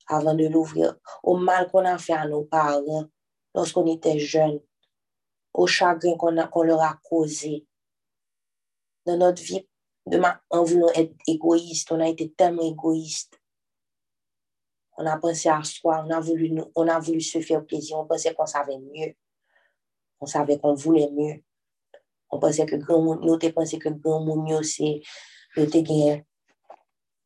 avant 0.08 0.34
de 0.34 0.48
l'ouvrir, 0.48 0.96
au 1.24 1.38
mal 1.38 1.70
qu'on 1.70 1.86
a 1.86 1.98
fait 1.98 2.14
à 2.14 2.28
nos 2.28 2.44
parents 2.44 3.06
lorsqu'on 3.54 3.86
était 3.88 4.20
jeunes, 4.20 4.60
au 5.54 5.68
chagrin 5.68 6.16
qu'on 6.18 6.64
leur 6.64 6.82
a 6.82 7.00
causé. 7.04 7.66
Dans 9.06 9.18
notre 9.18 9.42
vie, 9.42 9.68
en 10.50 10.64
voulant 10.64 10.92
être 10.96 11.14
égoïste, 11.28 11.92
on 11.92 12.00
a 12.00 12.08
été 12.08 12.32
tellement 12.32 12.64
égoïste. 12.64 13.40
On 14.98 15.06
a 15.06 15.18
pensé 15.18 15.50
à 15.50 15.64
soi, 15.64 16.04
on 16.06 16.10
a 16.12 16.20
voulu, 16.20 16.60
on 16.76 16.88
a 16.88 17.00
voulu 17.00 17.22
se 17.22 17.40
faire 17.40 17.66
plaisir, 17.66 17.98
on 17.98 18.06
pensait 18.06 18.34
qu'on 18.34 18.46
savait 18.46 18.80
mieux. 18.80 19.14
On 20.20 20.26
savait 20.26 20.58
qu'on 20.60 20.74
voulait 20.74 21.12
mieux. 21.12 21.44
On 22.30 22.40
pensait 22.40 22.66
que 22.66 22.76
grand 22.76 23.02
monde, 23.02 23.24
nous 23.24 23.38
pensé 23.52 23.78
que 23.78 23.90
grand 23.90 24.20
monde 24.22 24.64
c'est, 24.64 25.02
nous 25.56 26.26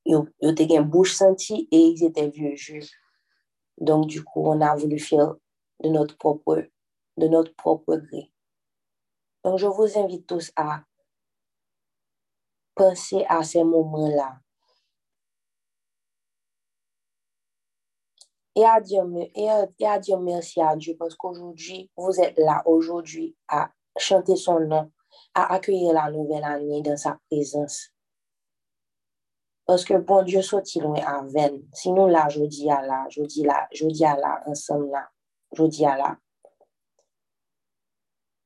ils 0.05 0.23
étaient 0.41 0.75
une 0.75 0.83
bouche 0.83 1.13
sentie 1.13 1.67
et 1.71 1.77
ils 1.77 2.03
étaient 2.03 2.29
vieux. 2.29 2.55
Donc, 3.77 4.07
du 4.07 4.23
coup, 4.23 4.47
on 4.47 4.61
a 4.61 4.75
voulu 4.75 4.99
faire 4.99 5.35
de 5.83 5.89
notre 5.89 6.17
propre, 6.17 6.67
de 7.17 7.27
notre 7.27 7.55
propre 7.55 7.97
gré. 7.97 8.31
Donc, 9.43 9.57
je 9.57 9.67
vous 9.67 9.97
invite 9.97 10.27
tous 10.27 10.51
à 10.55 10.83
penser 12.75 13.25
à 13.27 13.43
ces 13.43 13.63
moments-là. 13.63 14.39
Et 18.55 18.65
à, 18.65 18.81
dire, 18.81 19.05
et 19.33 19.87
à 19.87 19.99
dire 19.99 20.19
merci 20.19 20.61
à 20.61 20.75
Dieu 20.75 20.95
parce 20.99 21.15
qu'aujourd'hui, 21.15 21.89
vous 21.95 22.19
êtes 22.19 22.37
là 22.37 22.61
aujourd'hui 22.65 23.35
à 23.47 23.71
chanter 23.97 24.35
son 24.35 24.59
nom, 24.59 24.91
à 25.33 25.53
accueillir 25.53 25.93
la 25.93 26.11
nouvelle 26.11 26.43
année 26.43 26.81
dans 26.81 26.97
sa 26.97 27.17
présence. 27.29 27.91
Parce 29.71 29.85
que 29.85 29.93
bon 29.93 30.21
Dieu 30.23 30.41
soit-il 30.41 30.83
loin 30.83 30.99
à 30.99 31.23
veine. 31.23 31.65
Sinon 31.71 32.07
là, 32.07 32.27
je 32.27 32.43
dis 32.43 32.69
à 32.69 32.81
là, 32.81 33.05
je 33.09 33.23
dis 33.23 33.43
là, 33.43 33.69
je 33.71 33.87
dis 33.87 34.03
à 34.03 34.17
là, 34.17 34.43
ensemble 34.45 34.91
là, 34.91 35.09
je 35.53 35.63
dis 35.63 35.85
à 35.85 35.95
là. 35.95 36.19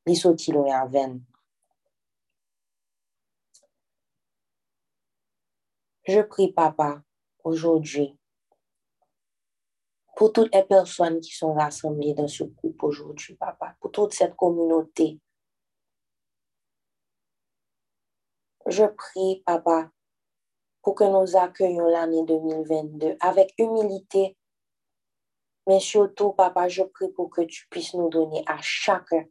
Il 0.06 0.16
soit-il 0.16 0.54
loin 0.54 0.82
à 0.82 0.86
veine. 0.86 1.24
Je 6.04 6.22
prie, 6.22 6.54
papa, 6.54 7.02
aujourd'hui, 7.44 8.16
pour 10.16 10.32
toutes 10.32 10.54
les 10.54 10.62
personnes 10.62 11.20
qui 11.22 11.32
sont 11.32 11.56
rassemblées 11.56 12.14
dans 12.14 12.28
ce 12.28 12.44
groupe 12.44 12.84
aujourd'hui, 12.84 13.34
papa, 13.34 13.76
pour 13.80 13.92
toute 13.92 14.14
cette 14.14 14.36
communauté. 14.36 15.20
Je 18.68 18.86
prie, 18.86 19.42
papa, 19.44 19.90
pour 20.86 20.94
que 20.94 21.04
nous 21.04 21.36
accueillions 21.36 21.88
l'année 21.88 22.24
2022 22.26 23.18
avec 23.20 23.56
humilité. 23.58 24.38
Mais 25.66 25.80
surtout, 25.80 26.34
papa, 26.34 26.68
je 26.68 26.84
prie 26.84 27.10
pour 27.10 27.32
que 27.32 27.42
tu 27.42 27.68
puisses 27.72 27.96
nous 27.96 28.08
donner 28.08 28.44
à 28.46 28.58
chacun 28.62 29.26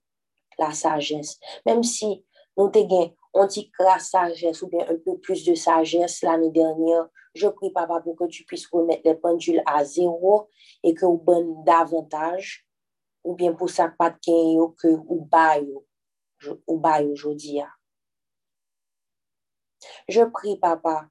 la 0.59 0.73
sagesse. 0.73 1.39
Même 1.65 1.85
si 1.85 2.27
nous 2.57 2.71
t'avons 2.71 3.15
on 3.35 3.47
dit 3.47 3.71
la 3.79 4.01
sagesse 4.01 4.63
ou 4.63 4.69
bien 4.69 4.85
un 4.89 4.97
peu 4.97 5.17
plus 5.19 5.45
de 5.45 5.55
sagesse 5.55 6.23
l'année 6.23 6.51
dernière, 6.51 7.09
je 7.37 7.47
prie, 7.47 7.71
papa, 7.71 8.01
pour 8.01 8.17
que 8.17 8.27
tu 8.27 8.45
puisses 8.45 8.67
remettre 8.67 9.03
les 9.05 9.15
pendules 9.15 9.63
à 9.65 9.85
zéro 9.85 10.49
et 10.83 10.93
que 10.93 11.07
vous 11.07 11.23
donnes 11.25 11.63
davantage, 11.63 12.67
ou 13.23 13.37
bien 13.37 13.53
pour 13.53 13.71
ça, 13.71 13.89
pas 13.97 14.11
de 14.11 14.73
que 14.75 14.89
vous 14.89 15.29
baillez 15.31 17.13
aujourd'hui. 17.13 17.61
Je 20.09 20.23
prie, 20.23 20.59
papa, 20.59 21.09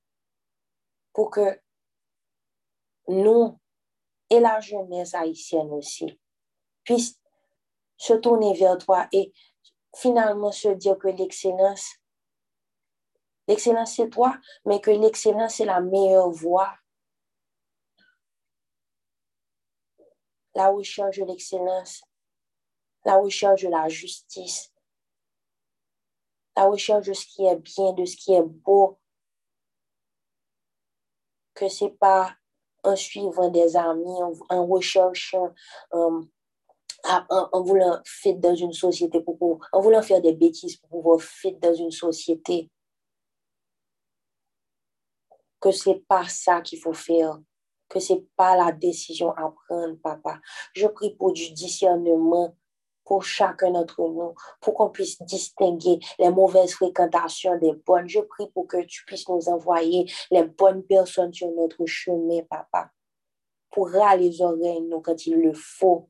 pour 1.13 1.29
que 1.29 1.61
nous 3.07 3.59
et 4.29 4.39
la 4.39 4.59
jeunesse 4.59 5.13
haïtienne 5.13 5.71
aussi 5.71 6.19
puissent 6.83 7.19
se 7.97 8.13
tourner 8.13 8.53
vers 8.53 8.77
toi 8.77 9.07
et 9.11 9.31
finalement 9.95 10.51
se 10.51 10.69
dire 10.69 10.97
que 10.97 11.07
l'excellence, 11.07 11.87
l'excellence 13.47 13.95
c'est 13.95 14.09
toi, 14.09 14.37
mais 14.65 14.81
que 14.81 14.91
l'excellence 14.91 15.55
c'est 15.55 15.65
la 15.65 15.81
meilleure 15.81 16.31
voie. 16.31 16.75
La 20.55 20.69
recherche 20.69 21.17
de 21.17 21.25
l'excellence, 21.25 22.03
la 23.05 23.17
recherche 23.17 23.63
de 23.63 23.69
la 23.69 23.87
justice, 23.89 24.71
la 26.55 26.65
recherche 26.65 27.07
de 27.07 27.13
ce 27.13 27.25
qui 27.25 27.45
est 27.45 27.55
bien, 27.55 27.93
de 27.93 28.05
ce 28.05 28.15
qui 28.15 28.33
est 28.33 28.43
beau, 28.43 28.99
que 31.53 31.69
c'est 31.69 31.97
pas 31.99 32.33
en 32.83 32.95
suivant 32.95 33.49
des 33.49 33.75
amis, 33.75 34.19
en, 34.49 34.67
recherchant, 34.67 35.53
euh, 35.93 36.21
en, 37.29 37.61
voulant 37.63 37.99
faire 38.05 38.35
dans 38.35 38.55
une 38.55 38.73
société, 38.73 39.21
pour, 39.21 39.59
en 39.71 39.81
voulant 39.81 40.01
faire 40.01 40.21
des 40.21 40.33
bêtises 40.33 40.77
pour 40.77 40.89
pouvoir 40.89 41.21
faire 41.21 41.57
dans 41.59 41.73
une 41.73 41.91
société. 41.91 42.69
Que 45.59 45.71
c'est 45.71 46.03
pas 46.07 46.27
ça 46.27 46.61
qu'il 46.61 46.79
faut 46.79 46.93
faire, 46.93 47.39
que 47.87 47.99
c'est 47.99 48.25
pas 48.35 48.57
la 48.57 48.71
décision 48.73 49.31
à 49.31 49.53
prendre, 49.67 49.95
papa. 50.01 50.41
Je 50.73 50.87
prie 50.87 51.15
pour 51.15 51.31
du 51.31 51.51
discernement 51.51 52.57
pour 53.05 53.23
chacun 53.23 53.71
d'entre 53.71 54.01
nous, 54.01 54.33
pour 54.61 54.73
qu'on 54.73 54.89
puisse 54.89 55.21
distinguer 55.21 55.99
les 56.19 56.29
mauvaises 56.29 56.73
fréquentations 56.73 57.57
des 57.57 57.73
bonnes. 57.73 58.07
Je 58.07 58.19
prie 58.19 58.49
pour 58.53 58.67
que 58.67 58.83
tu 58.85 59.05
puisses 59.05 59.27
nous 59.29 59.49
envoyer 59.49 60.11
les 60.31 60.43
bonnes 60.43 60.83
personnes 60.83 61.33
sur 61.33 61.51
notre 61.51 61.85
chemin, 61.85 62.41
papa, 62.49 62.91
pour 63.71 63.89
râler 63.91 64.29
les 64.29 64.41
oreilles, 64.41 64.81
nous, 64.81 65.01
quand 65.01 65.25
il 65.25 65.35
le 65.35 65.53
faut. 65.53 66.09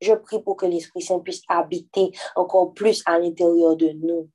Je 0.00 0.14
prie 0.14 0.40
pour 0.42 0.56
que 0.56 0.66
l'Esprit 0.66 1.02
Saint 1.02 1.18
puisse 1.20 1.42
habiter 1.48 2.12
encore 2.36 2.72
plus 2.72 3.02
à 3.06 3.18
l'intérieur 3.18 3.76
de 3.76 3.88
nous. 3.88 4.30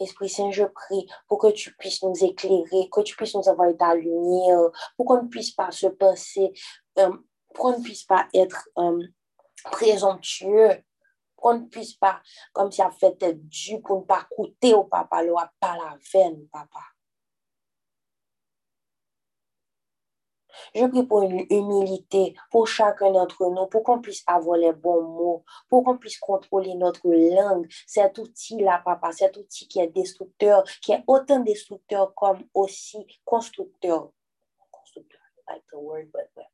Esprit 0.00 0.28
Saint, 0.28 0.50
je 0.50 0.64
prie 0.64 1.08
pour 1.26 1.38
que 1.38 1.50
tu 1.50 1.74
puisses 1.76 2.02
nous 2.02 2.24
éclairer, 2.24 2.88
que 2.90 3.00
tu 3.00 3.16
puisses 3.16 3.34
nous 3.34 3.48
envoyer 3.48 3.76
ta 3.76 3.94
lumière, 3.94 4.70
pour 4.96 5.06
qu'on 5.06 5.22
ne 5.22 5.28
puisse 5.28 5.50
pas 5.50 5.70
se 5.70 5.88
penser, 5.88 6.52
euh, 6.98 7.10
pour 7.54 7.66
qu'on 7.72 7.78
ne 7.78 7.82
puisse 7.82 8.04
pas 8.04 8.26
être... 8.34 8.68
Euh, 8.78 9.02
présomptueux 9.70 10.82
Qu'on 11.38 11.54
ne 11.54 11.66
puisse 11.66 11.94
pas, 11.94 12.20
comme 12.52 12.72
si 12.72 12.82
a 12.82 12.90
fait 12.90 13.16
tête 13.16 13.48
dû 13.48 13.80
pour 13.80 14.00
ne 14.00 14.04
pas 14.04 14.26
coûter 14.28 14.74
au 14.74 14.84
papa, 14.84 15.22
le 15.22 15.32
pas 15.60 15.76
la 15.76 15.96
veine, 16.12 16.48
papa. 16.48 16.80
Je 20.74 20.84
prie 20.86 21.04
pour 21.04 21.22
une 21.22 21.46
humilité 21.50 22.34
pour 22.50 22.66
chacun 22.66 23.12
d'entre 23.12 23.48
nous, 23.50 23.66
pour 23.66 23.84
qu'on 23.84 24.00
puisse 24.00 24.24
avoir 24.26 24.58
les 24.58 24.72
bons 24.72 25.02
mots, 25.02 25.44
pour 25.68 25.84
qu'on 25.84 25.96
puisse 25.96 26.18
contrôler 26.18 26.74
notre 26.74 27.08
langue. 27.08 27.68
Cet 27.86 28.18
outil-là, 28.18 28.82
papa, 28.84 29.12
cet 29.12 29.36
outil 29.36 29.68
qui 29.68 29.78
est 29.78 29.86
destructeur, 29.86 30.64
qui 30.82 30.90
est 30.90 31.04
autant 31.06 31.38
destructeur 31.38 32.12
comme 32.14 32.42
aussi 32.52 33.06
constructeur. 33.24 34.10
Constructeur, 34.72 35.20
like 35.48 35.62
the 35.70 35.76
word, 35.76 36.10
but, 36.12 36.28
but, 36.34 36.46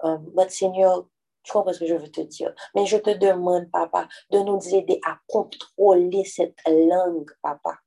um, 0.00 0.48
Seigneur, 0.48 1.06
tu 1.42 1.52
comprends 1.52 1.72
ce 1.72 1.80
que 1.80 1.86
je 1.86 1.94
veux 1.94 2.10
te 2.10 2.20
dire? 2.20 2.54
Mais 2.74 2.86
je 2.86 2.96
te 2.96 3.10
demande, 3.10 3.70
papa, 3.70 4.08
de 4.30 4.38
nous 4.38 4.60
aider 4.74 5.00
à 5.04 5.18
contrôler 5.26 6.24
cette 6.24 6.56
langue, 6.66 7.30
papa. 7.42 7.78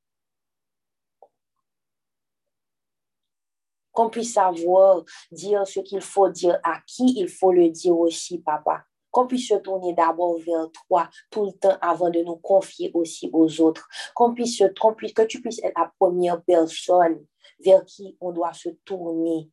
Qu'on 3.91 4.09
puisse 4.09 4.33
savoir 4.33 5.03
dire 5.31 5.65
ce 5.65 5.79
qu'il 5.79 6.01
faut 6.01 6.29
dire, 6.29 6.59
à 6.63 6.81
qui 6.85 7.17
il 7.17 7.29
faut 7.29 7.53
le 7.53 7.69
dire 7.69 7.97
aussi, 7.97 8.39
papa. 8.39 8.83
Qu'on 9.09 9.27
puisse 9.27 9.47
se 9.47 9.55
tourner 9.55 9.93
d'abord 9.93 10.37
vers 10.39 10.69
toi 10.71 11.09
tout 11.31 11.45
le 11.45 11.53
temps 11.53 11.77
avant 11.79 12.09
de 12.09 12.19
nous 12.19 12.35
confier 12.35 12.91
aussi 12.93 13.29
aux 13.31 13.61
autres. 13.61 13.87
Qu'on 14.13 14.33
puisse, 14.33 14.61
puisse, 14.97 15.13
que 15.13 15.21
tu 15.21 15.41
puisses 15.41 15.63
être 15.63 15.79
la 15.79 15.89
première 15.97 16.43
personne 16.43 17.25
vers 17.63 17.85
qui 17.85 18.17
on 18.19 18.33
doit 18.33 18.51
se 18.51 18.67
tourner 18.83 19.49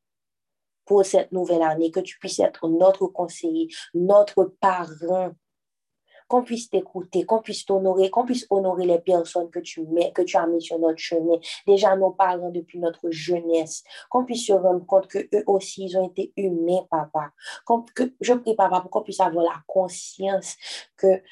cette 1.02 1.32
nouvelle 1.32 1.62
année, 1.62 1.90
que 1.90 2.00
tu 2.00 2.18
puisses 2.18 2.40
être 2.40 2.68
notre 2.68 3.06
conseiller, 3.06 3.68
notre 3.94 4.44
parent, 4.60 5.32
qu'on 6.32 6.42
puisse 6.42 6.70
t'écouter, 6.70 7.26
qu'on 7.26 7.42
puisse 7.42 7.66
t'honorer, 7.66 8.08
qu'on 8.08 8.24
puisse 8.24 8.46
honorer 8.48 8.86
les 8.86 8.98
personnes 8.98 9.50
que 9.50 9.58
tu 9.58 9.82
mets, 9.82 10.12
que 10.12 10.22
tu 10.22 10.38
as 10.38 10.46
mis 10.46 10.62
sur 10.62 10.78
notre 10.78 10.96
chemin, 10.96 11.36
déjà 11.66 11.94
nos 11.94 12.10
parents 12.10 12.48
depuis 12.48 12.78
notre 12.78 13.10
jeunesse, 13.10 13.84
qu'on 14.08 14.24
puisse 14.24 14.46
se 14.46 14.54
rendre 14.54 14.86
compte 14.86 15.08
que 15.08 15.18
eux 15.18 15.44
aussi, 15.46 15.84
ils 15.84 15.98
ont 15.98 16.08
été 16.08 16.32
humains, 16.38 16.86
papa. 16.90 17.32
Que, 17.94 18.04
je 18.22 18.32
prie, 18.32 18.54
papa, 18.54 18.80
pour 18.80 18.90
qu'on 18.90 19.02
puisse 19.02 19.20
avoir 19.20 19.44
la 19.44 19.62
conscience 19.66 20.56
que 20.96 21.22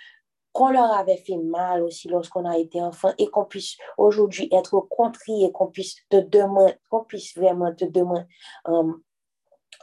qu'on 0.53 0.71
leur 0.71 0.93
avait 0.93 1.17
fait 1.17 1.37
mal 1.37 1.83
aussi 1.83 2.09
lorsqu'on 2.09 2.45
a 2.45 2.59
été 2.59 2.83
enfant 2.83 3.13
et 3.19 3.29
qu'on 3.29 3.45
puisse 3.45 3.77
aujourd'hui 3.97 4.49
être 4.53 4.81
contrit 4.81 5.45
et 5.45 5.53
qu'on 5.53 5.69
puisse 5.69 5.97
te 6.11 6.17
demander, 6.17 6.75
qu'on 6.91 7.05
puisse 7.05 7.37
vraiment 7.37 7.73
te 7.75 7.85
demander, 7.85 8.27
um, 8.65 9.01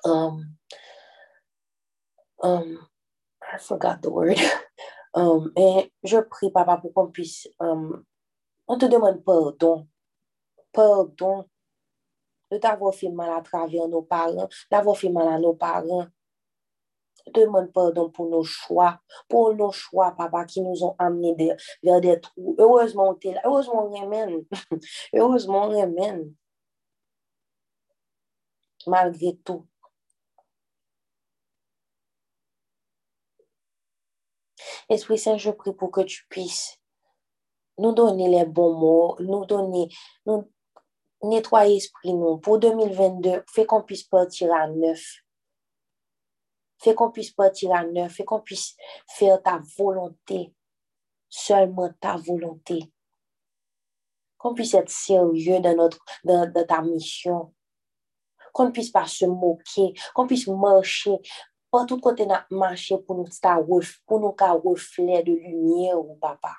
um, 0.06 0.56
um, 2.44 2.88
I 3.42 3.58
forgot 3.58 4.02
the 4.02 4.10
word, 4.10 4.40
um, 5.14 5.52
et 5.56 5.92
je 6.04 6.22
prie, 6.22 6.52
papa, 6.52 6.78
pour 6.78 6.94
qu'on 6.94 7.12
puisse, 7.12 7.48
um, 7.60 8.04
on 8.68 8.78
te 8.78 8.86
demande 8.86 9.24
pardon, 9.24 9.88
pardon 10.74 11.46
de 12.52 12.58
t'avoir 12.58 12.94
fait 12.94 13.10
mal 13.10 13.32
à 13.32 13.42
travers 13.42 13.88
nos 13.88 14.02
parents, 14.02 14.48
d'avoir 14.72 14.98
fait 14.98 15.10
mal 15.10 15.28
à 15.28 15.40
nos 15.40 15.54
parents, 15.54 16.08
demande 17.34 17.72
pardon 17.72 18.10
pour 18.10 18.30
nos 18.30 18.44
choix, 18.44 19.00
pour 19.28 19.54
nos 19.56 19.72
choix, 19.72 20.12
papa, 20.12 20.46
qui 20.46 20.62
nous 20.62 20.84
ont 20.84 20.96
amenés 21.00 21.36
de, 21.36 21.56
vers 21.84 22.02
des 22.02 22.20
trous. 22.20 22.56
Heureusement, 22.58 23.16
tu 23.16 23.30
es 23.30 23.34
là. 23.34 23.42
Heureusement, 23.46 23.88
on 23.88 23.90
remène. 23.90 24.46
Heureusement, 25.14 25.66
on 25.66 25.70
remène. 25.70 26.34
Malgré 28.86 29.38
tout, 29.44 29.68
Esprit 34.90 35.18
Saint, 35.18 35.38
je 35.38 35.52
prie 35.52 35.74
pour 35.74 35.92
que 35.92 36.02
tu 36.02 36.26
puisses 36.30 36.80
nous 37.78 37.94
donner 37.94 38.30
les 38.30 38.46
bons 38.46 38.74
mots, 38.74 39.16
nous 39.20 39.46
donner, 39.46 39.90
nous 40.26 40.50
nettoyer 41.24 41.76
l'esprit, 41.76 42.14
nous. 42.14 42.38
Pour 42.38 42.60
2022, 42.60 43.44
fais 43.52 43.66
qu'on 43.66 43.82
puisse 43.82 44.04
partir 44.04 44.54
à 44.54 44.68
neuf. 44.68 45.24
Fais 46.80 46.94
qu'on 46.94 47.12
puisse 47.12 47.32
partir 47.32 47.74
à 47.74 47.84
neuf. 47.84 48.14
Fais 48.14 48.24
qu'on 48.24 48.42
puisse 48.42 48.76
faire 49.16 49.42
ta 49.42 49.62
volonté. 49.78 50.54
Seulement 51.30 51.92
ta 52.00 52.16
volonté. 52.16 52.80
Qu'on 54.38 54.54
puisse 54.54 54.76
être 54.76 54.90
sérieux 54.90 55.60
dans, 55.60 55.76
notre, 55.76 56.00
dans, 56.24 56.52
dans 56.52 56.66
ta 56.66 56.82
mission. 56.82 57.54
Qu'on 58.54 58.66
ne 58.66 58.72
puisse 58.72 58.92
pas 58.92 59.08
se 59.08 59.26
moquer. 59.26 59.94
Qu'on 60.14 60.28
puisse 60.28 60.48
marcher 60.48 61.20
Pas 61.78 61.86
tout 61.86 62.02
kote 62.02 62.26
nan 62.26 62.42
manche 62.50 62.96
pou 63.06 63.14
nou 63.14 63.30
ta 63.38 63.52
wef, 63.62 63.92
pou 64.10 64.18
nou 64.18 64.34
ka 64.34 64.48
wefle 64.64 65.20
de 65.28 65.36
lumiye 65.38 65.92
ou 65.94 66.16
papa. 66.18 66.56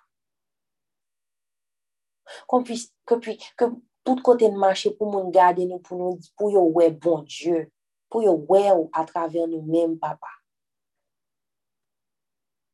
Kon 2.47 2.63
pwis, 2.63 2.85
ke 3.03 3.19
pwis, 3.25 3.49
ke 3.59 3.67
tout 4.07 4.23
kote 4.23 4.47
nan 4.47 4.63
manche 4.63 4.93
pou 4.95 5.11
moun 5.11 5.35
gade 5.35 5.67
nou 5.67 5.83
pou 5.83 5.99
nou, 5.99 6.23
pou 6.39 6.55
yo 6.55 6.63
we 6.71 6.87
bon 6.95 7.27
Diyo, 7.27 7.65
pou 8.07 8.23
yo 8.23 8.37
we 8.47 8.63
ou 8.77 8.87
atraver 8.95 9.51
nou 9.51 9.67
men 9.67 9.99
papa. 9.99 10.31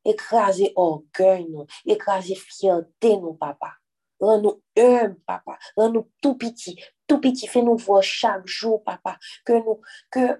Ekraze 0.05 0.69
orgey 0.77 1.47
nou, 1.49 1.65
ekraze 1.97 2.37
fiyate 2.45 3.15
nou 3.17 3.33
papa. 3.41 3.73
Ran 4.21 4.45
nou 4.45 4.61
eum 4.77 5.17
papa, 5.25 5.57
ran 5.73 5.97
nou 5.97 6.05
tout 6.21 6.37
piti, 6.37 6.77
tout 7.09 7.17
piti, 7.25 7.49
fe 7.49 7.65
nou 7.65 7.81
vo 7.81 8.03
chak 8.05 8.45
jou 8.45 8.77
papa, 8.85 9.17
ke 9.49 9.63
nou, 9.65 9.81
ke... 10.13 10.35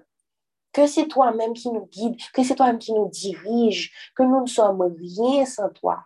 que 0.76 0.86
c'est 0.86 1.08
toi-même 1.08 1.54
qui 1.54 1.70
nous 1.70 1.86
guide, 1.86 2.16
que 2.34 2.44
c'est 2.44 2.54
toi-même 2.54 2.78
qui 2.78 2.92
nous 2.92 3.08
dirige, 3.08 3.90
que 4.14 4.22
nous 4.22 4.42
ne 4.42 4.46
sommes 4.46 4.82
rien 5.00 5.46
sans 5.46 5.70
toi. 5.70 6.04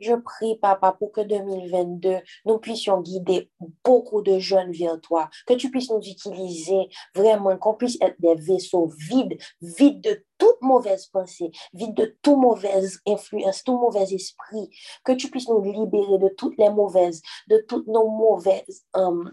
Je 0.00 0.14
prie, 0.14 0.56
papa, 0.56 0.92
pour 0.98 1.12
que 1.12 1.20
2022, 1.20 2.16
nous 2.46 2.58
puissions 2.58 3.00
guider 3.00 3.50
beaucoup 3.84 4.22
de 4.22 4.38
jeunes 4.38 4.72
vers 4.72 5.00
toi, 5.00 5.28
que 5.46 5.54
tu 5.54 5.70
puisses 5.70 5.90
nous 5.90 6.00
utiliser 6.00 6.88
vraiment, 7.14 7.56
qu'on 7.58 7.74
puisse 7.74 7.98
être 8.00 8.16
des 8.18 8.34
vaisseaux 8.34 8.90
vides, 8.96 9.38
vides 9.60 10.02
de 10.02 10.24
toute 10.38 10.60
mauvaise 10.62 11.06
pensée, 11.06 11.50
vides 11.74 11.94
de 11.94 12.16
toute 12.22 12.36
mauvaise 12.36 12.98
influence, 13.06 13.62
tout 13.62 13.78
mauvais 13.78 14.12
esprit, 14.12 14.70
que 15.04 15.12
tu 15.12 15.30
puisses 15.30 15.48
nous 15.48 15.62
libérer 15.62 16.18
de 16.18 16.28
toutes 16.36 16.56
les 16.56 16.70
mauvaises, 16.70 17.20
de 17.48 17.58
toutes 17.68 17.86
nos 17.86 18.08
mauvaises... 18.08 18.84
Um, 18.94 19.30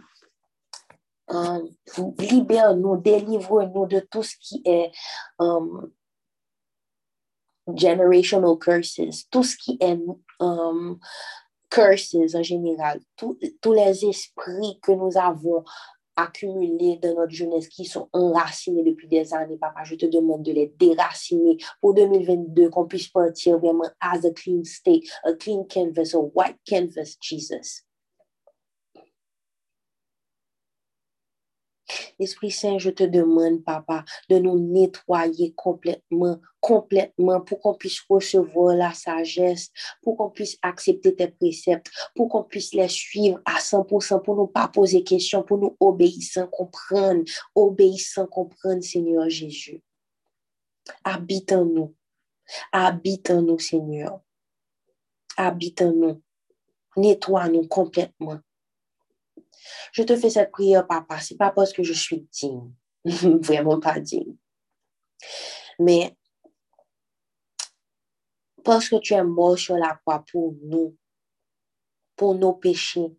um, 1.30 1.68
libère-nous, 2.20 2.98
délivre-nous 2.98 3.86
de 3.86 4.00
tout 4.00 4.24
ce 4.24 4.36
qui 4.40 4.62
est 4.66 4.92
um, 5.40 5.92
generational 7.76 8.58
curses, 8.58 9.28
tout 9.30 9.44
ce 9.44 9.56
qui 9.58 9.78
est 9.80 10.00
um, 10.40 11.00
curses 11.70 12.16
en 12.34 12.44
général, 12.44 13.00
tous 13.16 13.74
les 13.74 14.06
esprits 14.06 14.80
que 14.82 14.92
nous 14.92 15.18
avons 15.18 15.64
accumulés 16.18 16.98
dans 16.98 17.14
notre 17.14 17.32
jeunesse 17.32 17.70
qui 17.70 17.86
sont 17.86 18.10
enracinés 18.12 18.84
depuis 18.84 19.08
des 19.08 19.34
années. 19.34 19.58
Papa, 19.58 19.84
je 19.84 19.96
te 19.96 20.08
demande 20.08 20.44
de 20.44 20.52
les 20.52 20.74
déraciner 20.78 21.58
pour 21.80 21.94
2022, 21.94 22.70
qu'on 22.70 22.88
puisse 22.88 23.08
partir 23.08 23.60
vraiment 23.60 23.90
as 24.02 24.26
a 24.26 24.32
clean 24.32 24.64
state, 24.64 25.04
a 25.24 25.34
clean 25.34 25.64
canvas, 25.66 26.14
a 26.16 26.20
white 26.20 26.58
canvas, 26.68 27.16
Jesus. 27.22 27.87
Esprit 32.20 32.52
Saint, 32.52 32.78
je 32.78 32.90
te 32.90 33.04
demande, 33.04 33.64
papa, 33.64 34.04
de 34.30 34.38
nous 34.38 34.60
nettoyer 34.60 35.54
complètement, 35.54 36.40
complètement, 36.60 37.42
pour 37.42 37.60
qu'on 37.60 37.76
puisse 37.76 38.02
recevoir 38.10 38.76
la 38.76 38.94
sagesse, 38.94 39.70
pour 40.02 40.18
qu'on 40.18 40.30
puisse 40.30 40.58
accepter 40.62 41.16
tes 41.16 41.28
préceptes, 41.28 41.90
pour 42.16 42.30
qu'on 42.30 42.44
puisse 42.44 42.74
les 42.74 42.90
suivre 42.90 43.42
à 43.46 43.60
100%, 43.60 44.22
pour 44.22 44.42
ne 44.42 44.48
pas 44.48 44.68
poser 44.68 45.04
questions, 45.04 45.44
pour 45.44 45.58
nous 45.58 45.78
obéir 45.80 46.22
sans 46.22 46.48
comprendre, 46.48 47.24
obéir 47.56 48.00
sans 48.00 48.28
comprendre, 48.28 48.84
Seigneur 48.84 49.30
Jésus. 49.30 49.82
Habite 51.04 51.52
en 51.52 51.66
nous. 51.66 51.96
Habite 52.72 53.30
en 53.30 53.42
nous, 53.42 53.60
Seigneur. 53.60 54.22
Habite 55.36 55.82
en 55.82 55.92
nous. 55.92 56.22
Nettoie-nous 56.96 57.68
complètement. 57.68 58.40
Je 59.92 60.04
te 60.04 60.16
fais 60.16 60.30
cette 60.30 60.52
prière, 60.52 60.86
papa. 60.88 61.20
C'est 61.20 61.38
pas 61.38 61.52
parce 61.52 61.74
que 61.74 61.84
je 61.84 61.94
suis 61.94 62.28
digne. 62.32 62.72
Vraiment 63.06 63.80
pas 63.80 64.00
digne. 64.00 64.36
Mais 65.80 66.16
parce 68.64 68.90
que 68.90 68.98
tu 68.98 69.14
es 69.14 69.24
mort 69.24 69.58
sur 69.58 69.78
la 69.78 69.96
croix 69.96 70.24
pour 70.32 70.54
nous, 70.64 70.98
pour 72.16 72.36
nos 72.36 72.54
péchés. 72.54 73.16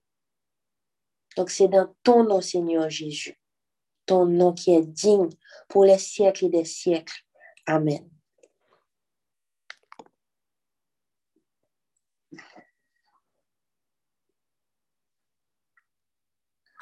Donc 1.37 1.51
c'est 1.51 1.69
dans 1.69 1.95
ton 2.03 2.25
nom, 2.25 2.41
Seigneur 2.41 2.91
Jésus, 2.91 3.41
ton 4.07 4.27
nom 4.27 4.53
qui 4.53 4.73
est 4.73 4.83
digne 4.83 5.29
pour 5.69 5.85
les 5.85 5.99
siècles 5.99 6.47
et 6.47 6.51
des 6.51 6.65
siècles. 6.65 7.25
Amen. 7.67 8.09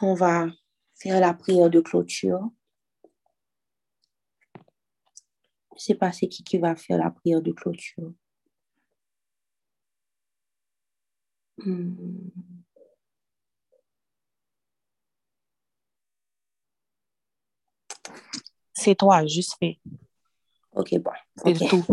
On 0.02 0.14
va 0.14 0.46
faire 0.94 1.20
la 1.20 1.32
prière 1.32 1.70
de 1.70 1.80
clôture. 1.80 2.50
Je 5.76 5.82
sais 5.82 5.94
pas 5.94 6.12
c'est 6.12 6.28
qui 6.28 6.42
qui 6.42 6.58
va 6.58 6.76
faire 6.76 6.98
la 6.98 7.10
prière 7.10 7.40
de 7.40 7.52
clôture. 7.52 8.12
Hmm. 11.58 12.28
C'est 18.74 18.94
toi, 18.94 19.26
juste 19.26 19.56
fais. 19.58 19.78
Ok, 20.72 20.98
bon. 20.98 21.10
C'est 21.36 21.62
ok. 21.62 21.68
tout. 21.70 21.86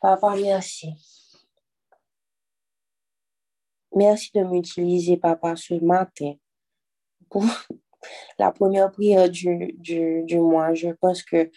Papa, 0.00 0.34
merci. 0.36 0.88
Merci 3.94 4.30
de 4.34 4.42
m'utiliser, 4.42 5.18
papa, 5.18 5.54
ce 5.54 5.74
matin 5.74 6.34
pour 7.30 7.44
la 8.38 8.52
première 8.52 8.90
prière 8.90 9.28
du, 9.30 9.74
du, 9.78 10.22
du 10.24 10.38
mois. 10.38 10.74
Je 10.74 10.90
pense 10.90 11.22
que 11.22 11.50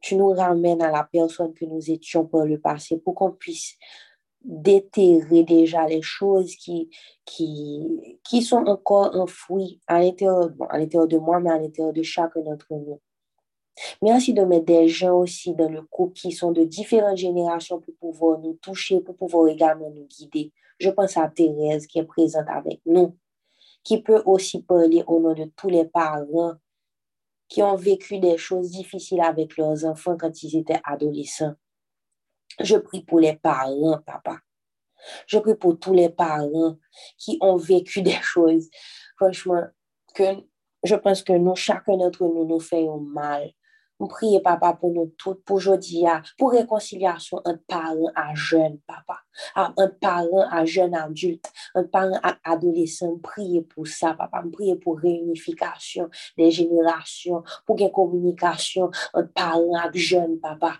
tu 0.00 0.16
nous 0.16 0.30
ramènes 0.30 0.82
à 0.82 0.90
la 0.90 1.04
personne 1.04 1.52
que 1.52 1.64
nous 1.64 1.90
étions 1.90 2.26
par 2.26 2.46
le 2.46 2.58
passé 2.58 2.98
pour 2.98 3.14
qu'on 3.14 3.32
puisse 3.32 3.76
déterrer 4.42 5.42
déjà 5.42 5.86
les 5.86 6.02
choses 6.02 6.54
qui, 6.56 6.88
qui, 7.26 8.18
qui 8.24 8.42
sont 8.42 8.64
encore 8.66 9.14
enfouies 9.14 9.80
à 9.86 10.00
l'intérieur, 10.00 10.48
bon, 10.50 10.64
à 10.66 10.78
l'intérieur 10.78 11.08
de 11.08 11.18
moi, 11.18 11.40
mais 11.40 11.50
à 11.50 11.58
l'intérieur 11.58 11.92
de 11.92 12.02
chacun 12.02 12.40
d'entre 12.40 12.66
nous. 12.70 13.00
Merci 14.02 14.34
de 14.34 14.42
mettre 14.42 14.66
des 14.66 14.88
gens 14.88 15.18
aussi 15.18 15.54
dans 15.54 15.68
le 15.68 15.82
couple 15.82 16.14
qui 16.14 16.32
sont 16.32 16.52
de 16.52 16.64
différentes 16.64 17.16
générations 17.16 17.80
pour 17.80 17.94
pouvoir 17.96 18.38
nous 18.38 18.54
toucher, 18.54 19.00
pour 19.00 19.16
pouvoir 19.16 19.48
également 19.48 19.90
nous 19.90 20.06
guider. 20.06 20.52
Je 20.78 20.90
pense 20.90 21.16
à 21.16 21.28
Thérèse 21.28 21.86
qui 21.86 21.98
est 21.98 22.04
présente 22.04 22.48
avec 22.48 22.80
nous, 22.86 23.16
qui 23.82 24.02
peut 24.02 24.22
aussi 24.26 24.62
parler 24.62 25.02
au 25.06 25.20
nom 25.20 25.34
de 25.34 25.50
tous 25.56 25.68
les 25.68 25.84
parents 25.84 26.54
qui 27.48 27.62
ont 27.62 27.76
vécu 27.76 28.18
des 28.18 28.38
choses 28.38 28.70
difficiles 28.70 29.20
avec 29.20 29.56
leurs 29.56 29.84
enfants 29.84 30.16
quand 30.16 30.42
ils 30.42 30.56
étaient 30.56 30.80
adolescents. 30.84 31.54
Je 32.60 32.76
prie 32.76 33.02
pour 33.02 33.20
les 33.20 33.36
parents, 33.36 33.98
papa. 34.06 34.38
Je 35.26 35.38
prie 35.38 35.56
pour 35.56 35.78
tous 35.78 35.94
les 35.94 36.10
parents 36.10 36.76
qui 37.18 37.38
ont 37.40 37.56
vécu 37.56 38.02
des 38.10 38.18
choses, 38.22 38.68
franchement, 39.16 39.66
que 40.14 40.24
je 40.82 40.94
pense 40.94 41.22
que 41.22 41.32
nous, 41.32 41.56
chacun 41.56 41.96
d'entre 41.96 42.24
nous, 42.24 42.46
nous 42.46 42.60
faisons 42.60 43.00
mal. 43.00 43.50
Prions, 44.08 44.40
papa, 44.40 44.74
pour 44.74 44.92
nous 44.92 45.12
toutes, 45.18 45.44
pour 45.44 45.56
aujourd'hui, 45.56 46.04
pour 46.38 46.52
réconciliation 46.52 47.38
entre 47.38 47.60
parents 47.66 48.10
à 48.14 48.34
jeunes, 48.34 48.78
papa, 48.86 49.18
entre 49.54 49.98
parents 50.00 50.48
à 50.50 50.64
jeunes 50.64 50.94
adultes, 50.94 51.50
entre 51.74 51.90
parents 51.90 52.20
à 52.22 52.36
adolescents. 52.44 53.18
Priez 53.22 53.62
pour 53.62 53.86
ça, 53.86 54.14
papa. 54.14 54.42
Priez 54.52 54.76
pour 54.76 54.98
réunification 54.98 56.08
des 56.36 56.50
générations, 56.50 57.42
pour 57.66 57.78
une 57.78 57.90
communication 57.90 58.90
entre 59.14 59.32
parents 59.32 59.74
à 59.76 59.90
jeunes, 59.92 60.40
papa. 60.40 60.74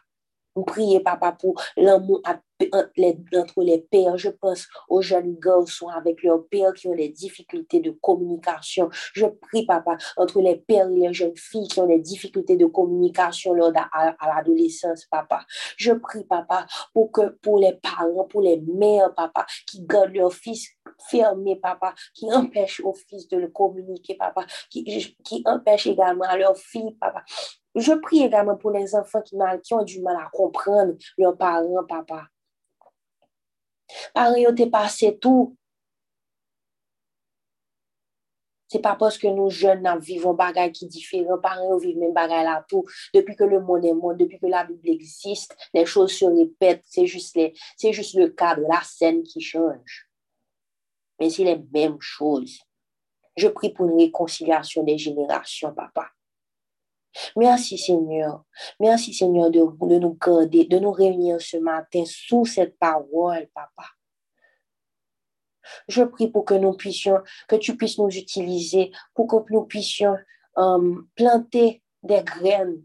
Prions, 0.66 1.00
papa, 1.00 1.32
pour 1.32 1.60
l'amour 1.76 2.20
entre 2.24 3.62
les, 3.62 3.78
pères. 3.78 4.16
Je 4.16 4.30
pense 4.30 4.66
aux 4.88 5.00
jeunes 5.00 5.36
garçons 5.38 5.88
avec 5.88 6.22
leurs 6.22 6.46
pères 6.48 6.72
qui 6.74 6.88
ont 6.88 6.94
des 6.94 7.08
difficultés 7.08 7.80
de 7.80 7.90
communication. 7.90 8.88
Je 9.14 9.26
prie, 9.26 9.64
papa, 9.64 9.96
entre 10.16 10.40
les 10.40 10.56
pères 10.56 10.88
et 10.90 10.98
les 10.98 11.12
jeunes 11.12 11.36
filles 11.36 11.68
qui 11.68 11.80
ont 11.80 11.86
des 11.86 12.00
difficultés 12.00 12.56
de 12.56 12.66
communication 12.66 13.54
lors 13.54 13.72
à, 13.76 14.14
à 14.18 14.34
l'adolescence, 14.34 15.06
papa. 15.06 15.44
Je 15.76 15.92
prie, 15.92 16.24
papa, 16.24 16.66
pour 16.92 17.12
que 17.12 17.28
pour 17.42 17.58
les 17.58 17.74
parents, 17.74 18.24
pour 18.24 18.42
les 18.42 18.60
mères, 18.60 19.14
papa, 19.14 19.46
qui 19.66 19.84
gardent 19.86 20.14
leurs 20.14 20.34
fils 20.34 20.68
fermés, 21.08 21.56
papa, 21.56 21.94
qui 22.14 22.30
empêchent 22.32 22.80
aux 22.80 22.94
fils 22.94 23.28
de 23.28 23.36
le 23.36 23.48
communiquer, 23.48 24.16
papa, 24.16 24.44
qui, 24.68 24.84
qui 25.24 25.42
empêchent 25.46 25.86
également 25.86 26.24
à 26.24 26.36
leurs 26.36 26.56
filles, 26.56 26.96
papa, 27.00 27.24
je 27.74 27.92
prie 27.92 28.24
également 28.24 28.56
pour 28.56 28.72
les 28.72 28.94
enfants 28.94 29.22
qui, 29.22 29.36
ont 29.72 29.82
du 29.84 30.02
mal 30.02 30.16
à 30.16 30.28
comprendre 30.32 30.94
leurs 31.16 31.36
parents, 31.36 31.84
papa. 31.88 32.26
Parents, 34.14 34.34
ils 34.34 34.48
ont 34.48 34.70
passé 34.70 35.18
tout. 35.18 35.56
Ce 38.68 38.76
n'est 38.76 38.82
pas 38.82 38.94
parce 38.94 39.18
que 39.18 39.26
nous 39.26 39.50
jeunes 39.50 39.82
nous 39.82 40.00
vivons 40.00 40.32
bagaille 40.32 40.70
qui 40.70 40.86
différents. 40.86 41.38
Parents 41.38 41.76
vivent 41.76 41.98
même 41.98 42.12
bagaille 42.12 42.44
là 42.44 42.64
tout. 42.68 42.84
Depuis 43.12 43.34
que 43.34 43.42
le 43.42 43.60
monde 43.60 43.84
est 43.84 43.92
monde, 43.92 44.16
depuis 44.16 44.38
que 44.38 44.46
la 44.46 44.62
Bible 44.62 44.90
existe, 44.90 45.56
les 45.74 45.86
choses 45.86 46.12
se 46.12 46.24
répètent. 46.24 46.84
C'est 46.86 47.06
juste, 47.06 47.36
juste 47.80 48.14
le 48.14 48.28
cadre, 48.28 48.62
la 48.68 48.80
scène 48.82 49.24
qui 49.24 49.40
change. 49.40 50.08
Mais 51.18 51.30
c'est 51.30 51.44
les 51.44 51.60
mêmes 51.72 52.00
choses. 52.00 52.60
Je 53.36 53.48
prie 53.48 53.70
pour 53.70 53.86
une 53.86 53.98
réconciliation 53.98 54.84
des 54.84 54.98
générations, 54.98 55.74
papa. 55.74 56.08
Merci 57.36 57.78
Seigneur. 57.78 58.44
Merci 58.78 59.12
Seigneur 59.12 59.50
de, 59.50 59.58
nous 59.58 60.14
garder, 60.14 60.64
de 60.64 60.78
nous 60.78 60.92
réunir 60.92 61.40
ce 61.40 61.56
matin 61.56 62.04
sous 62.06 62.44
cette 62.44 62.78
parole, 62.78 63.48
papa. 63.54 63.84
Je 65.88 66.02
prie 66.02 66.28
pour 66.28 66.44
que 66.44 66.54
nous 66.54 66.72
puissions, 66.72 67.20
que 67.48 67.56
tu 67.56 67.76
puisses 67.76 67.98
nous 67.98 68.08
utiliser, 68.08 68.92
pour 69.14 69.26
que 69.26 69.52
nous 69.52 69.64
puissions 69.64 70.16
um, 70.56 71.08
planter 71.14 71.82
des 72.02 72.22
graines 72.22 72.82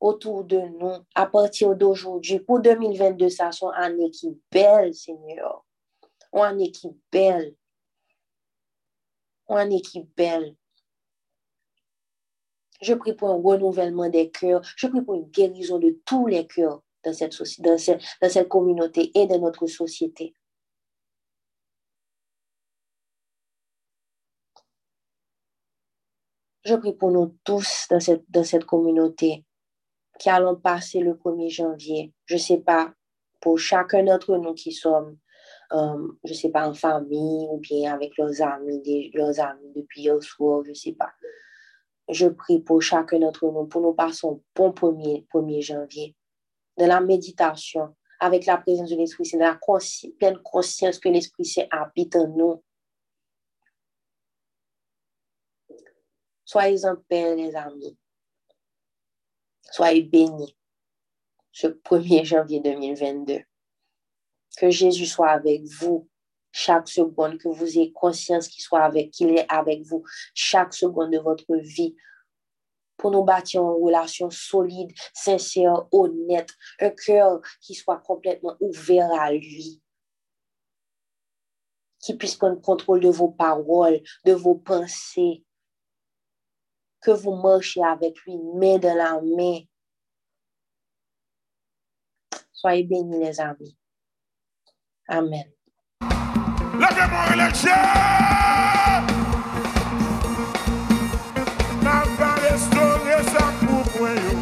autour 0.00 0.44
de 0.44 0.58
nous 0.58 1.04
à 1.14 1.26
partir 1.26 1.74
d'aujourd'hui. 1.76 2.40
Pour 2.40 2.60
2022, 2.60 3.28
ça 3.28 3.52
soit 3.52 3.74
une 3.76 3.84
année 3.84 4.10
qui 4.10 4.38
belle, 4.50 4.94
Seigneur. 4.94 5.64
Une 6.32 6.40
année 6.40 6.70
qui 6.70 6.88
belle. 7.12 7.54
Une 9.48 9.56
année 9.56 9.82
qui 9.82 10.02
belle. 10.16 10.54
Je 12.80 12.94
prie 12.94 13.14
pour 13.14 13.30
un 13.30 13.40
renouvellement 13.42 14.08
des 14.08 14.30
cœurs. 14.30 14.62
Je 14.76 14.86
prie 14.86 15.02
pour 15.02 15.14
une 15.14 15.28
guérison 15.28 15.78
de 15.78 16.00
tous 16.04 16.26
les 16.26 16.46
cœurs 16.46 16.82
dans 17.04 17.12
cette, 17.12 17.36
dans 17.60 17.78
cette, 18.28 18.48
communauté 18.48 19.10
et 19.18 19.26
dans 19.26 19.38
notre 19.38 19.66
société. 19.66 20.34
Je 26.64 26.74
prie 26.74 26.92
pour 26.94 27.10
nous 27.10 27.36
tous 27.44 27.86
dans 27.90 28.00
cette, 28.00 28.24
dans 28.30 28.44
cette 28.44 28.64
communauté 28.64 29.44
qui 30.18 30.28
allons 30.28 30.56
passer 30.56 31.00
le 31.00 31.14
1er 31.14 31.48
janvier. 31.48 32.12
Je 32.26 32.34
ne 32.34 32.38
sais 32.38 32.58
pas, 32.58 32.92
pour 33.40 33.58
chacun 33.58 34.04
d'entre 34.04 34.36
nous 34.36 34.52
qui 34.54 34.72
sommes, 34.72 35.18
euh, 35.72 36.08
je 36.24 36.32
ne 36.32 36.36
sais 36.36 36.50
pas, 36.50 36.68
en 36.68 36.74
famille 36.74 37.46
ou 37.50 37.58
bien 37.58 37.94
avec 37.94 38.16
leurs 38.18 38.42
amis, 38.42 39.10
leurs 39.14 39.40
amis 39.40 39.72
depuis 39.74 40.02
hier 40.02 40.22
soir, 40.22 40.62
je 40.64 40.70
ne 40.70 40.74
sais 40.74 40.92
pas. 40.92 41.10
Je 42.10 42.26
prie 42.26 42.60
pour 42.60 42.82
chacun 42.82 43.20
d'entre 43.20 43.46
nous, 43.46 43.66
pour 43.66 43.82
nous 43.82 43.94
passer 43.94 44.26
un 44.26 44.40
bon 44.54 44.70
1er, 44.70 45.26
1er 45.28 45.62
janvier. 45.62 46.16
Dans 46.76 46.86
la 46.86 47.00
méditation, 47.00 47.94
avec 48.18 48.46
la 48.46 48.58
présence 48.58 48.90
de 48.90 48.96
l'Esprit, 48.96 49.24
c'est 49.24 49.38
dans 49.38 49.44
la 49.46 49.60
pleine 50.18 50.38
conscience 50.42 50.98
que 50.98 51.08
l'Esprit 51.08 51.44
Saint 51.44 51.66
habite 51.70 52.16
en 52.16 52.26
nous. 52.28 52.64
Soyez 56.44 56.84
en 56.84 56.96
paix, 57.08 57.36
les 57.36 57.54
amis. 57.54 57.96
Soyez 59.70 60.02
bénis 60.02 60.56
ce 61.52 61.68
1er 61.68 62.24
janvier 62.24 62.60
2022. 62.60 63.40
Que 64.58 64.70
Jésus 64.70 65.06
soit 65.06 65.30
avec 65.30 65.62
vous 65.64 66.09
chaque 66.52 66.88
seconde, 66.88 67.38
que 67.38 67.48
vous 67.48 67.66
ayez 67.66 67.92
conscience 67.92 68.48
qu'il 68.48 68.62
soit 68.62 68.82
avec, 68.82 69.10
qu'il 69.10 69.30
est 69.30 69.46
avec 69.48 69.82
vous 69.82 70.04
chaque 70.34 70.74
seconde 70.74 71.12
de 71.12 71.18
votre 71.18 71.56
vie 71.56 71.96
pour 72.96 73.10
nous 73.10 73.24
bâtir 73.24 73.62
une 73.62 73.82
relation 73.82 74.28
solide, 74.30 74.92
sincère, 75.14 75.86
honnête, 75.90 76.50
un 76.80 76.90
cœur 76.90 77.40
qui 77.62 77.74
soit 77.74 77.98
complètement 77.98 78.56
ouvert 78.60 79.10
à 79.18 79.32
lui, 79.32 79.80
qui 81.98 82.14
puisse 82.14 82.34
prendre 82.34 82.60
contrôle 82.60 83.00
de 83.00 83.08
vos 83.08 83.30
paroles, 83.30 84.00
de 84.26 84.32
vos 84.32 84.54
pensées, 84.54 85.44
que 87.00 87.10
vous 87.10 87.34
marchiez 87.34 87.84
avec 87.84 88.18
lui 88.20 88.36
main 88.36 88.78
dans 88.78 88.94
la 88.94 89.20
main. 89.22 89.60
Soyez 92.52 92.84
bénis, 92.84 93.18
les 93.18 93.40
amis. 93.40 93.76
Amen. 95.08 95.50
Leve 96.80 97.06
moun 97.12 97.32
eleksyon 97.32 97.76
Nan 101.84 102.06
va 102.18 102.30
restore 102.44 103.18
sa 103.28 103.46
kou 103.60 103.82
mwen 103.98 104.16
yo. 104.24 104.36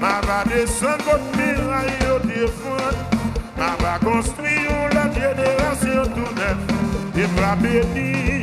Nan 0.00 0.24
va 0.28 0.38
desen 0.48 0.96
kote 1.04 1.28
miray 1.36 1.90
yo 2.06 2.16
defon 2.24 2.96
Nan 3.58 3.76
va 3.82 3.98
konstriyon 4.06 4.96
la 4.96 5.04
jenerasyon 5.18 6.14
tout 6.16 6.40
nef 6.40 6.58
Di 7.16 7.28
mra 7.36 7.52
bedi 7.60 8.33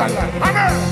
Sangha. 0.00 0.24
Amen. 0.40 0.89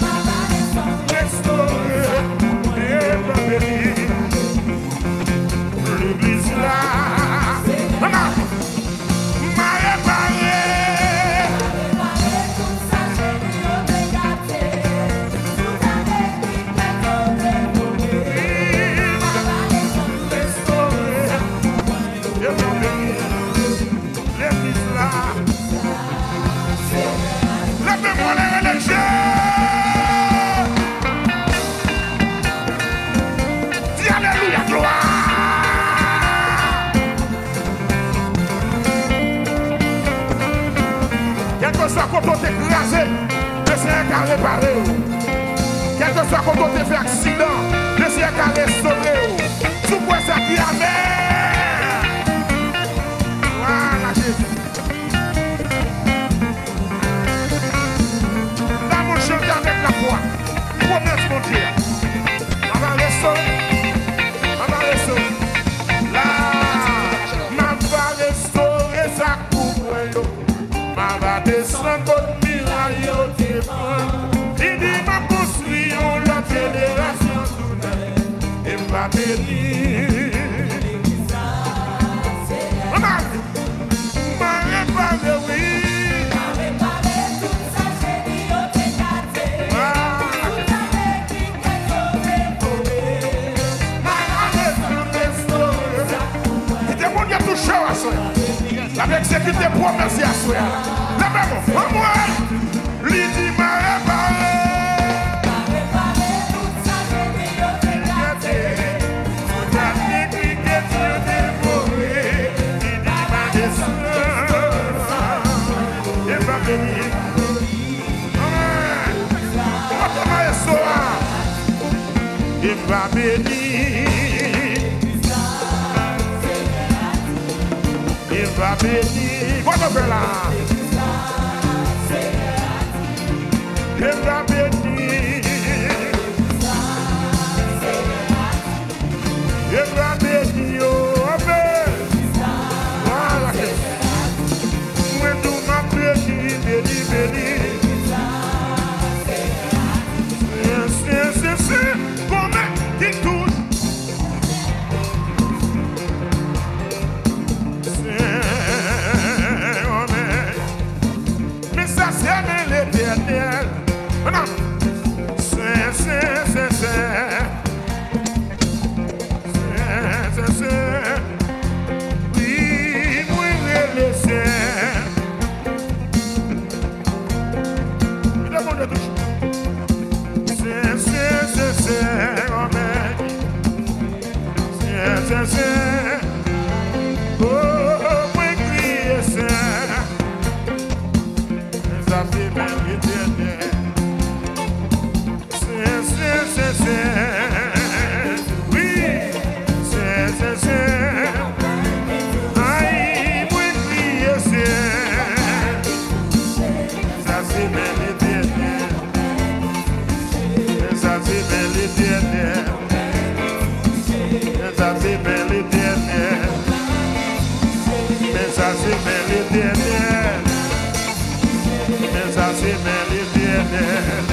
Yeah. 223.71 224.28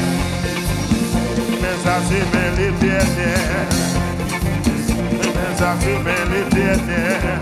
acima 2.06 2.44
l'éternel. 2.58 3.70
Mes 5.36 5.62
acima 5.64 6.18
l'éternel. 6.32 7.42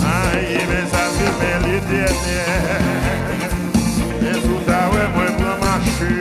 Aïe, 0.00 0.58
moi, 5.14 5.52
marcher. 5.60 6.20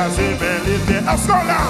Tout 0.00 0.06
mais 0.06 0.08
ça 0.08 0.08
c'est 0.16 0.34
bien 0.38 0.56
l'éternel. 0.66 1.14
Est-ce 1.14 1.26
qu'on 1.26 1.44
l'a? 1.44 1.60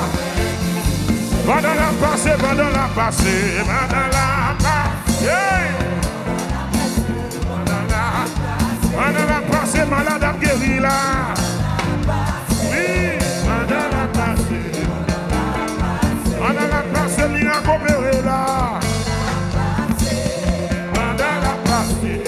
Pendant 1.46 1.74
la 1.74 1.90
passée, 2.00 2.36
pendant 2.38 2.70
la 2.70 2.86
passée, 2.94 3.40
pendant 3.64 4.08
la 4.12 4.26
passée. 4.58 5.24
Yeah. 5.24 5.62
Pendant 7.48 7.84
la, 7.90 8.02
pendant 8.94 9.26
la 9.26 9.40
passée, 9.50 9.84
malade 9.84 10.22
a 10.22 10.32
guéri 10.38 10.74
là. 10.80 10.96
Oui, 12.70 12.86
pendant 13.44 13.86
la 13.90 14.04
passée. 14.12 14.66
Pendant 16.38 16.68
la 16.68 16.82
passée, 16.92 17.28
miracle 17.28 17.70
opéré 17.70 18.16
là. 18.24 18.38
Passée. 21.64 22.18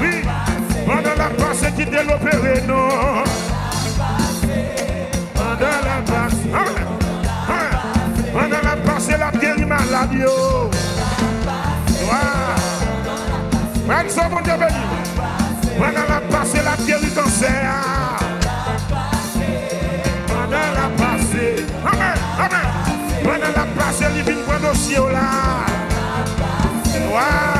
Oui, 0.00 0.12
pendant 0.86 1.16
la 1.16 1.28
passée 1.30 1.72
qui 1.76 1.84
t'est 1.86 2.04
l'opéré, 2.04 2.62
non. 2.66 3.24
Prends 13.86 14.08
ça, 14.08 14.28
mon 14.28 14.40
Dieu 14.40 14.52
la 16.08 16.20
passée, 16.30 16.60
la 16.64 16.76
guéri 16.84 17.10
cancer. 17.14 17.72
Pendant 20.28 20.50
la. 20.50 20.86
Amen. 21.84 22.16
Amen. 22.38 22.66
Pendant 23.24 23.52
la 23.56 23.66
passée, 23.82 24.06
il 24.16 24.22
vient 24.22 24.42
prendre 24.46 24.70
au 24.70 24.74
ciel 24.74 25.02
là. 25.12 25.66
Wow. 27.10 27.52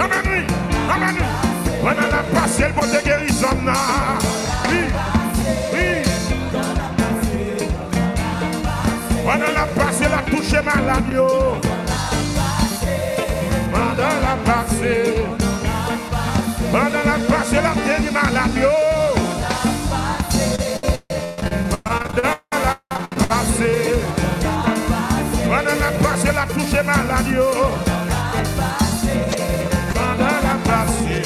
Amen. 0.00 0.46
Amen, 0.90 1.16
la 2.10 2.40
passée, 2.40 2.66
le 2.66 2.72
bon 2.72 2.86
de 2.86 3.04
guérison 3.04 3.64
là. 3.64 4.07
Yo. 11.12 11.28
Pendant 13.72 14.16
la 14.24 14.36
passée. 14.44 15.14
Pendant 16.72 17.04
la 17.04 17.16
passée, 17.28 17.56
la 17.56 17.72
malade, 18.12 18.56
yo. 18.56 18.74
Pendant 21.84 22.36
la 22.52 22.74
passée. 23.28 23.94
Pendant 25.44 25.78
la 25.80 25.90
passée, 26.02 26.32
la 26.34 26.46
touche 26.46 26.82
malade, 26.84 27.28
yo. 27.34 27.48
Pendant 29.94 30.38
la 30.46 30.54
passée. 30.68 31.22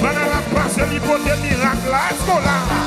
Pendant 0.00 0.28
la 0.34 0.40
passée, 0.54 0.86
l'hypothèse 0.90 1.40
miracle, 1.40 1.90
là. 1.90 2.79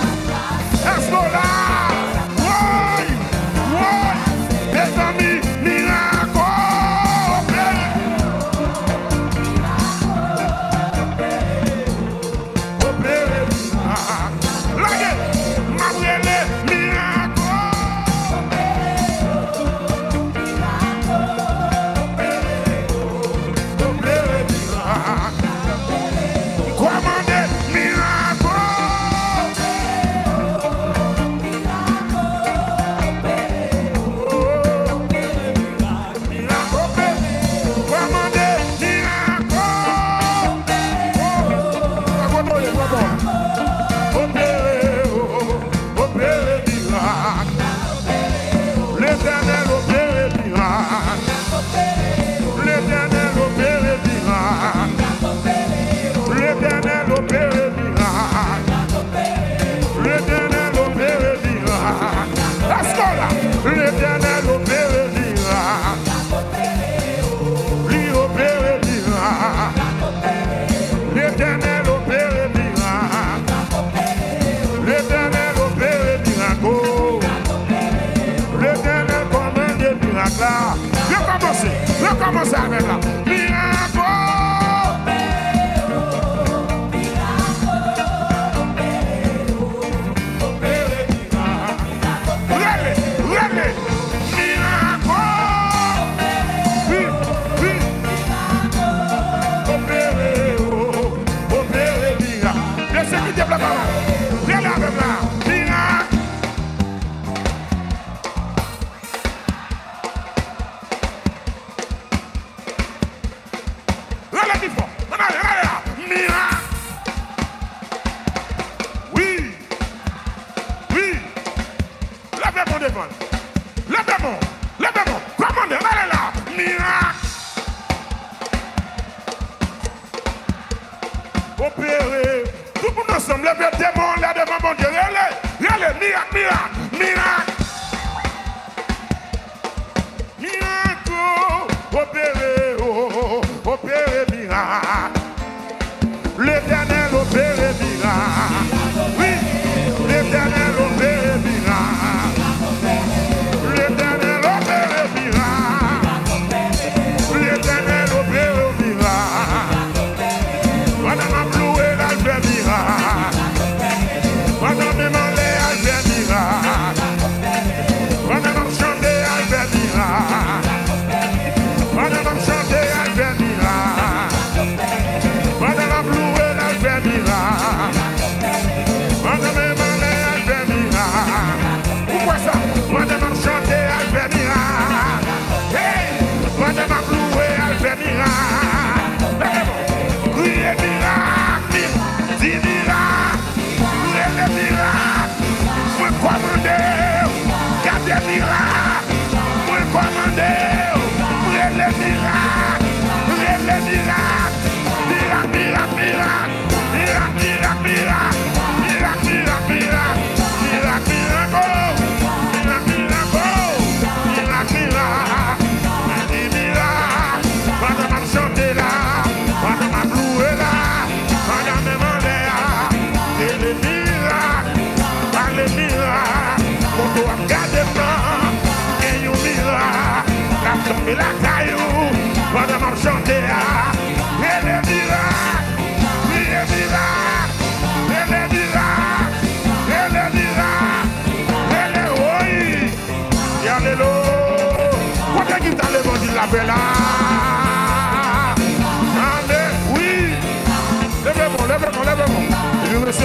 Viens 82.44 82.52
commencer 82.52 82.76
avec 82.76 83.03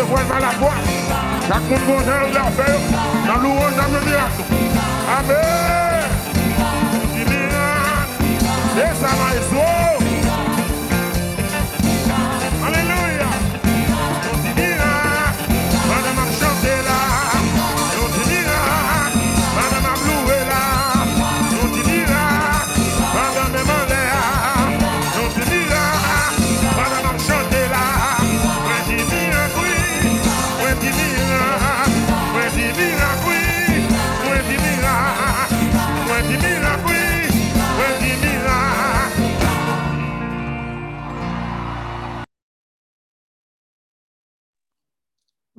voix 0.08 0.22
dans 0.28 0.38
la 0.38 0.52
voix. 0.58 0.74
La 1.48 1.58
de 1.58 2.34
la 2.34 2.50
la 3.26 3.36
louange. 3.42 3.72
Amen. 5.18 5.48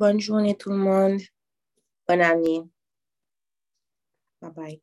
Bonne 0.10 0.20
journée 0.20 0.58
tout 0.58 0.72
le 0.72 0.78
monde. 0.78 1.22
Bonne 2.08 2.22
année. 2.22 2.64
Bye 4.42 4.52
bye. 4.52 4.82